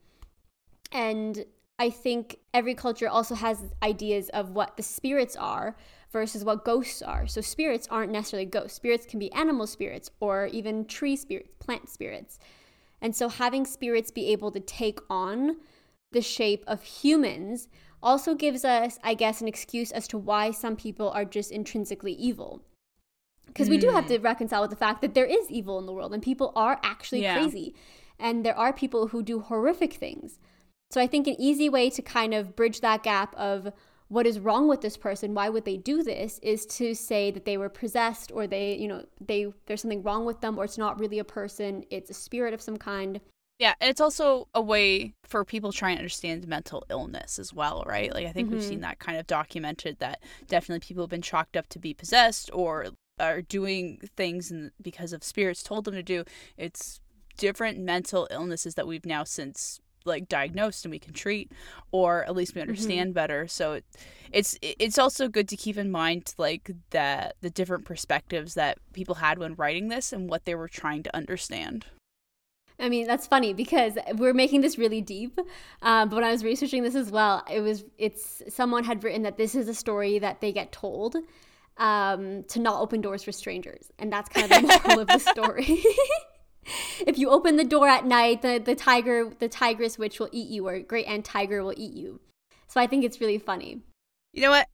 And 0.91 1.45
I 1.79 1.91
think 1.91 2.39
every 2.53 2.75
culture 2.75 3.07
also 3.07 3.35
has 3.35 3.63
ideas 3.81 4.27
of 4.29 4.49
what 4.49 4.75
the 4.75 4.83
spirits 4.83 5.37
are 5.37 5.77
versus 6.11 6.43
what 6.43 6.65
ghosts 6.65 7.01
are. 7.01 7.27
So 7.27 7.41
spirits 7.41 7.87
aren't 7.89 8.11
necessarily 8.11 8.45
ghosts. 8.45 8.75
Spirits 8.75 9.05
can 9.05 9.19
be 9.19 9.31
animal 9.31 9.67
spirits 9.67 10.09
or 10.19 10.47
even 10.47 10.85
tree 10.85 11.15
spirits, 11.15 11.49
plant 11.59 11.89
spirits. 11.89 12.39
And 13.01 13.15
so 13.15 13.29
having 13.29 13.65
spirits 13.65 14.11
be 14.11 14.31
able 14.31 14.51
to 14.51 14.59
take 14.59 14.99
on 15.09 15.57
the 16.11 16.21
shape 16.21 16.63
of 16.67 16.83
humans 16.83 17.67
also 18.01 18.33
gives 18.33 18.65
us, 18.65 18.97
I 19.03 19.13
guess, 19.13 19.41
an 19.41 19.47
excuse 19.47 19.91
as 19.91 20.07
to 20.09 20.17
why 20.17 20.51
some 20.51 20.75
people 20.75 21.09
are 21.09 21.25
just 21.25 21.51
intrinsically 21.51 22.13
evil. 22.13 22.61
Because 23.45 23.67
mm. 23.67 23.71
we 23.71 23.77
do 23.77 23.89
have 23.89 24.07
to 24.07 24.17
hmm. 24.17 24.23
reconcile 24.23 24.61
with 24.61 24.69
the 24.69 24.75
fact 24.75 25.01
that 25.01 25.13
there 25.13 25.25
is 25.25 25.49
evil 25.49 25.79
in 25.79 25.85
the 25.85 25.93
world 25.93 26.13
and 26.13 26.21
people 26.21 26.51
are 26.55 26.79
actually 26.83 27.23
yeah. 27.23 27.35
crazy. 27.35 27.75
And 28.19 28.45
there 28.45 28.57
are 28.57 28.73
people 28.73 29.07
who 29.07 29.23
do 29.23 29.39
horrific 29.39 29.93
things. 29.93 30.39
So 30.91 30.99
I 30.99 31.07
think 31.07 31.27
an 31.27 31.35
easy 31.39 31.69
way 31.69 31.89
to 31.91 32.01
kind 32.01 32.33
of 32.33 32.55
bridge 32.55 32.81
that 32.81 33.03
gap 33.03 33.35
of 33.35 33.71
what 34.09 34.27
is 34.27 34.39
wrong 34.39 34.67
with 34.67 34.81
this 34.81 34.97
person 34.97 35.33
why 35.33 35.49
would 35.49 35.65
they 35.65 35.77
do 35.77 36.03
this 36.03 36.39
is 36.39 36.65
to 36.65 36.93
say 36.93 37.31
that 37.31 37.45
they 37.45 37.57
were 37.57 37.69
possessed 37.69 38.31
or 38.33 38.45
they 38.45 38.75
you 38.75 38.87
know 38.87 39.03
they 39.25 39.47
there's 39.65 39.81
something 39.81 40.03
wrong 40.03 40.25
with 40.25 40.41
them 40.41 40.57
or 40.57 40.65
it's 40.65 40.77
not 40.77 40.99
really 40.99 41.19
a 41.19 41.23
person 41.23 41.83
it's 41.89 42.09
a 42.09 42.13
spirit 42.13 42.53
of 42.53 42.61
some 42.61 42.77
kind 42.77 43.21
yeah, 43.59 43.73
and 43.81 43.89
it's 43.89 43.99
also 43.99 44.47
a 44.55 44.61
way 44.61 45.13
for 45.25 45.43
people 45.43 45.73
trying 45.73 45.97
to 45.97 45.99
understand 45.99 46.47
mental 46.47 46.85
illness 46.89 47.37
as 47.37 47.53
well, 47.53 47.83
right? 47.85 48.11
Like 48.13 48.25
I 48.25 48.31
think 48.31 48.47
mm-hmm. 48.47 48.55
we've 48.55 48.63
seen 48.63 48.75
mm-hmm. 48.75 48.83
that 48.83 48.99
kind 48.99 49.17
of 49.17 49.27
documented 49.27 49.99
that 49.99 50.23
definitely 50.47 50.79
people 50.79 51.03
have 51.03 51.09
been 51.09 51.21
chalked 51.21 51.57
up 51.57 51.67
to 51.69 51.79
be 51.79 51.93
possessed 51.93 52.49
or 52.53 52.87
are 53.19 53.41
doing 53.41 53.99
things 54.15 54.53
because 54.81 55.11
of 55.11 55.25
spirits 55.25 55.61
told 55.61 55.83
them 55.83 55.93
to 55.93 56.01
do. 56.01 56.23
It's 56.57 57.01
different 57.37 57.79
mental 57.79 58.29
illnesses 58.31 58.75
that 58.75 58.87
we've 58.87 59.05
now 59.05 59.25
since 59.25 59.81
like 60.05 60.27
diagnosed 60.27 60.85
and 60.85 60.91
we 60.91 60.99
can 60.99 61.13
treat 61.13 61.51
or 61.91 62.23
at 62.23 62.35
least 62.35 62.55
we 62.55 62.61
mm-hmm. 62.61 62.69
understand 62.69 63.09
mm-hmm. 63.09 63.15
better 63.15 63.47
so 63.47 63.73
it, 63.73 63.85
it's 64.31 64.57
it's 64.61 64.97
also 64.97 65.27
good 65.27 65.47
to 65.47 65.57
keep 65.57 65.77
in 65.77 65.91
mind 65.91 66.33
like 66.37 66.71
that 66.91 67.35
the 67.41 67.49
different 67.49 67.85
perspectives 67.85 68.53
that 68.53 68.77
people 68.93 69.15
had 69.15 69.39
when 69.39 69.55
writing 69.55 69.89
this 69.89 70.13
and 70.13 70.29
what 70.29 70.45
they 70.45 70.55
were 70.55 70.67
trying 70.67 71.03
to 71.03 71.15
understand 71.15 71.85
I 72.81 72.87
mean, 72.87 73.07
that's 73.07 73.27
funny 73.27 73.53
because 73.53 73.97
we're 74.15 74.33
making 74.33 74.61
this 74.61 74.77
really 74.77 75.01
deep. 75.01 75.37
Um, 75.81 76.07
but 76.07 76.15
when 76.15 76.23
I 76.23 76.31
was 76.31 76.45
researching 76.45 76.81
this 76.81 76.95
as 76.95 77.11
well, 77.11 77.43
it 77.51 77.59
was 77.59 77.83
it's 77.97 78.41
someone 78.47 78.85
had 78.85 79.03
written 79.03 79.23
that 79.23 79.37
this 79.37 79.53
is 79.53 79.67
a 79.67 79.73
story 79.73 80.17
that 80.19 80.39
they 80.39 80.53
get 80.53 80.71
told 80.71 81.17
um, 81.77 82.43
to 82.43 82.59
not 82.59 82.79
open 82.79 83.01
doors 83.01 83.23
for 83.23 83.31
strangers, 83.31 83.91
and 83.99 84.11
that's 84.11 84.29
kind 84.29 84.45
of 84.45 84.61
the 84.61 84.81
moral 84.85 84.99
of 85.01 85.07
the 85.07 85.19
story. 85.31 85.83
if 87.05 87.17
you 87.17 87.29
open 87.29 87.57
the 87.57 87.63
door 87.63 87.87
at 87.87 88.05
night, 88.05 88.41
the 88.41 88.61
the 88.63 88.75
tiger, 88.75 89.31
the 89.39 89.47
tigress 89.47 89.97
witch 89.97 90.19
will 90.19 90.29
eat 90.31 90.49
you, 90.49 90.67
or 90.67 90.79
great 90.79 91.07
aunt 91.07 91.25
tiger 91.25 91.63
will 91.63 91.73
eat 91.77 91.93
you. 91.93 92.19
So 92.67 92.79
I 92.79 92.87
think 92.87 93.03
it's 93.03 93.19
really 93.19 93.39
funny. 93.39 93.81
You 94.33 94.43
know 94.43 94.51
what? 94.51 94.67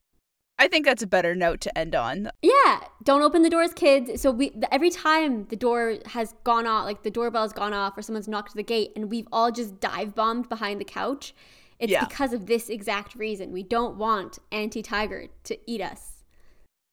I 0.58 0.68
think 0.68 0.86
that's 0.86 1.02
a 1.02 1.06
better 1.06 1.34
note 1.34 1.60
to 1.62 1.78
end 1.78 1.94
on. 1.94 2.30
Yeah, 2.40 2.80
don't 3.02 3.22
open 3.22 3.42
the 3.42 3.50
doors, 3.50 3.74
kids. 3.74 4.22
So 4.22 4.30
we 4.30 4.52
every 4.72 4.90
time 4.90 5.46
the 5.48 5.56
door 5.56 5.98
has 6.06 6.34
gone 6.44 6.66
off, 6.66 6.86
like 6.86 7.02
the 7.02 7.10
doorbell 7.10 7.42
has 7.42 7.52
gone 7.52 7.74
off, 7.74 7.96
or 7.96 8.02
someone's 8.02 8.28
knocked 8.28 8.54
the 8.54 8.62
gate, 8.62 8.92
and 8.96 9.10
we've 9.10 9.28
all 9.30 9.50
just 9.50 9.80
dive 9.80 10.14
bombed 10.14 10.48
behind 10.48 10.80
the 10.80 10.84
couch. 10.84 11.34
It's 11.78 11.92
yeah. 11.92 12.04
because 12.06 12.32
of 12.32 12.46
this 12.46 12.70
exact 12.70 13.14
reason. 13.14 13.52
We 13.52 13.62
don't 13.62 13.98
want 13.98 14.38
Auntie 14.50 14.82
Tiger 14.82 15.26
to 15.44 15.58
eat 15.70 15.82
us. 15.82 16.24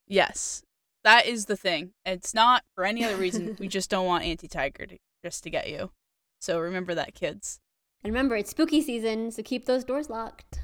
Yes, 0.07 0.63
that 1.03 1.25
is 1.25 1.45
the 1.45 1.57
thing. 1.57 1.91
It's 2.05 2.33
not 2.33 2.63
for 2.75 2.85
any 2.85 3.03
other 3.03 3.17
reason. 3.17 3.55
we 3.59 3.67
just 3.67 3.89
don't 3.89 4.05
want 4.05 4.23
Auntie 4.23 4.47
Tiger 4.47 4.85
to 4.85 4.97
just 5.23 5.43
to 5.43 5.49
get 5.49 5.69
you. 5.69 5.91
So 6.39 6.59
remember 6.59 6.93
that, 6.95 7.15
kids. 7.15 7.59
And 8.03 8.11
remember, 8.11 8.35
it's 8.35 8.51
spooky 8.51 8.81
season, 8.81 9.31
so 9.31 9.41
keep 9.43 9.65
those 9.65 9.85
doors 9.85 10.09
locked. 10.09 10.59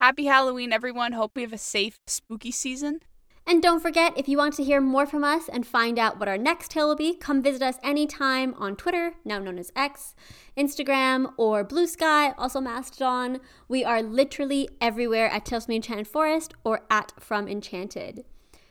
Happy 0.00 0.26
Halloween, 0.26 0.72
everyone. 0.72 1.12
Hope 1.12 1.32
we 1.34 1.42
have 1.42 1.54
a 1.54 1.58
safe, 1.58 1.98
spooky 2.06 2.50
season. 2.50 3.00
And 3.46 3.62
don't 3.62 3.80
forget, 3.80 4.12
if 4.16 4.28
you 4.28 4.38
want 4.38 4.54
to 4.54 4.64
hear 4.64 4.80
more 4.80 5.06
from 5.06 5.22
us 5.22 5.48
and 5.50 5.66
find 5.66 5.98
out 5.98 6.18
what 6.18 6.28
our 6.28 6.38
next 6.38 6.70
tale 6.70 6.88
will 6.88 6.96
be, 6.96 7.14
come 7.14 7.42
visit 7.42 7.62
us 7.62 7.78
anytime 7.82 8.54
on 8.58 8.74
Twitter, 8.74 9.14
now 9.24 9.38
known 9.38 9.58
as 9.58 9.70
X, 9.76 10.14
Instagram, 10.56 11.32
or 11.36 11.64
Bluesky, 11.64 12.34
also 12.38 12.60
Mastodon. 12.60 13.40
We 13.68 13.84
are 13.84 14.02
literally 14.02 14.68
everywhere 14.80 15.28
at 15.28 15.44
Tales 15.44 15.66
from 15.66 15.72
the 15.72 15.76
Enchanted 15.76 16.08
Forest 16.08 16.54
or 16.64 16.82
at 16.90 17.12
From 17.18 17.46
Enchanted. 17.46 18.24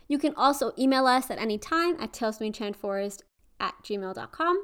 You 0.07 0.17
can 0.17 0.33
also 0.35 0.71
email 0.77 1.05
us 1.07 1.29
at 1.29 1.39
any 1.39 1.57
time 1.57 1.95
at 1.99 2.13
talesfromenchantedforest 2.13 3.21
at 3.59 3.73
gmail.com 3.83 4.63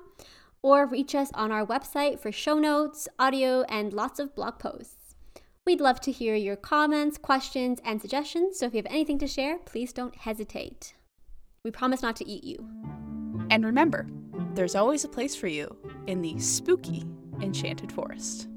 or 0.61 0.85
reach 0.85 1.15
us 1.15 1.31
on 1.33 1.51
our 1.51 1.65
website 1.65 2.19
for 2.19 2.31
show 2.31 2.59
notes, 2.59 3.07
audio, 3.17 3.63
and 3.63 3.93
lots 3.93 4.19
of 4.19 4.35
blog 4.35 4.59
posts. 4.59 5.15
We'd 5.65 5.81
love 5.81 5.99
to 6.01 6.11
hear 6.11 6.35
your 6.35 6.55
comments, 6.55 7.17
questions, 7.17 7.79
and 7.85 8.01
suggestions, 8.01 8.57
so 8.57 8.65
if 8.65 8.73
you 8.73 8.77
have 8.77 8.91
anything 8.91 9.19
to 9.19 9.27
share, 9.27 9.59
please 9.59 9.93
don't 9.93 10.15
hesitate. 10.15 10.95
We 11.63 11.71
promise 11.71 12.01
not 12.01 12.15
to 12.17 12.27
eat 12.27 12.43
you. 12.43 12.57
And 13.49 13.65
remember, 13.65 14.07
there's 14.53 14.75
always 14.75 15.03
a 15.03 15.09
place 15.09 15.35
for 15.35 15.47
you 15.47 15.75
in 16.07 16.21
the 16.21 16.39
spooky 16.39 17.05
Enchanted 17.41 17.91
Forest. 17.91 18.47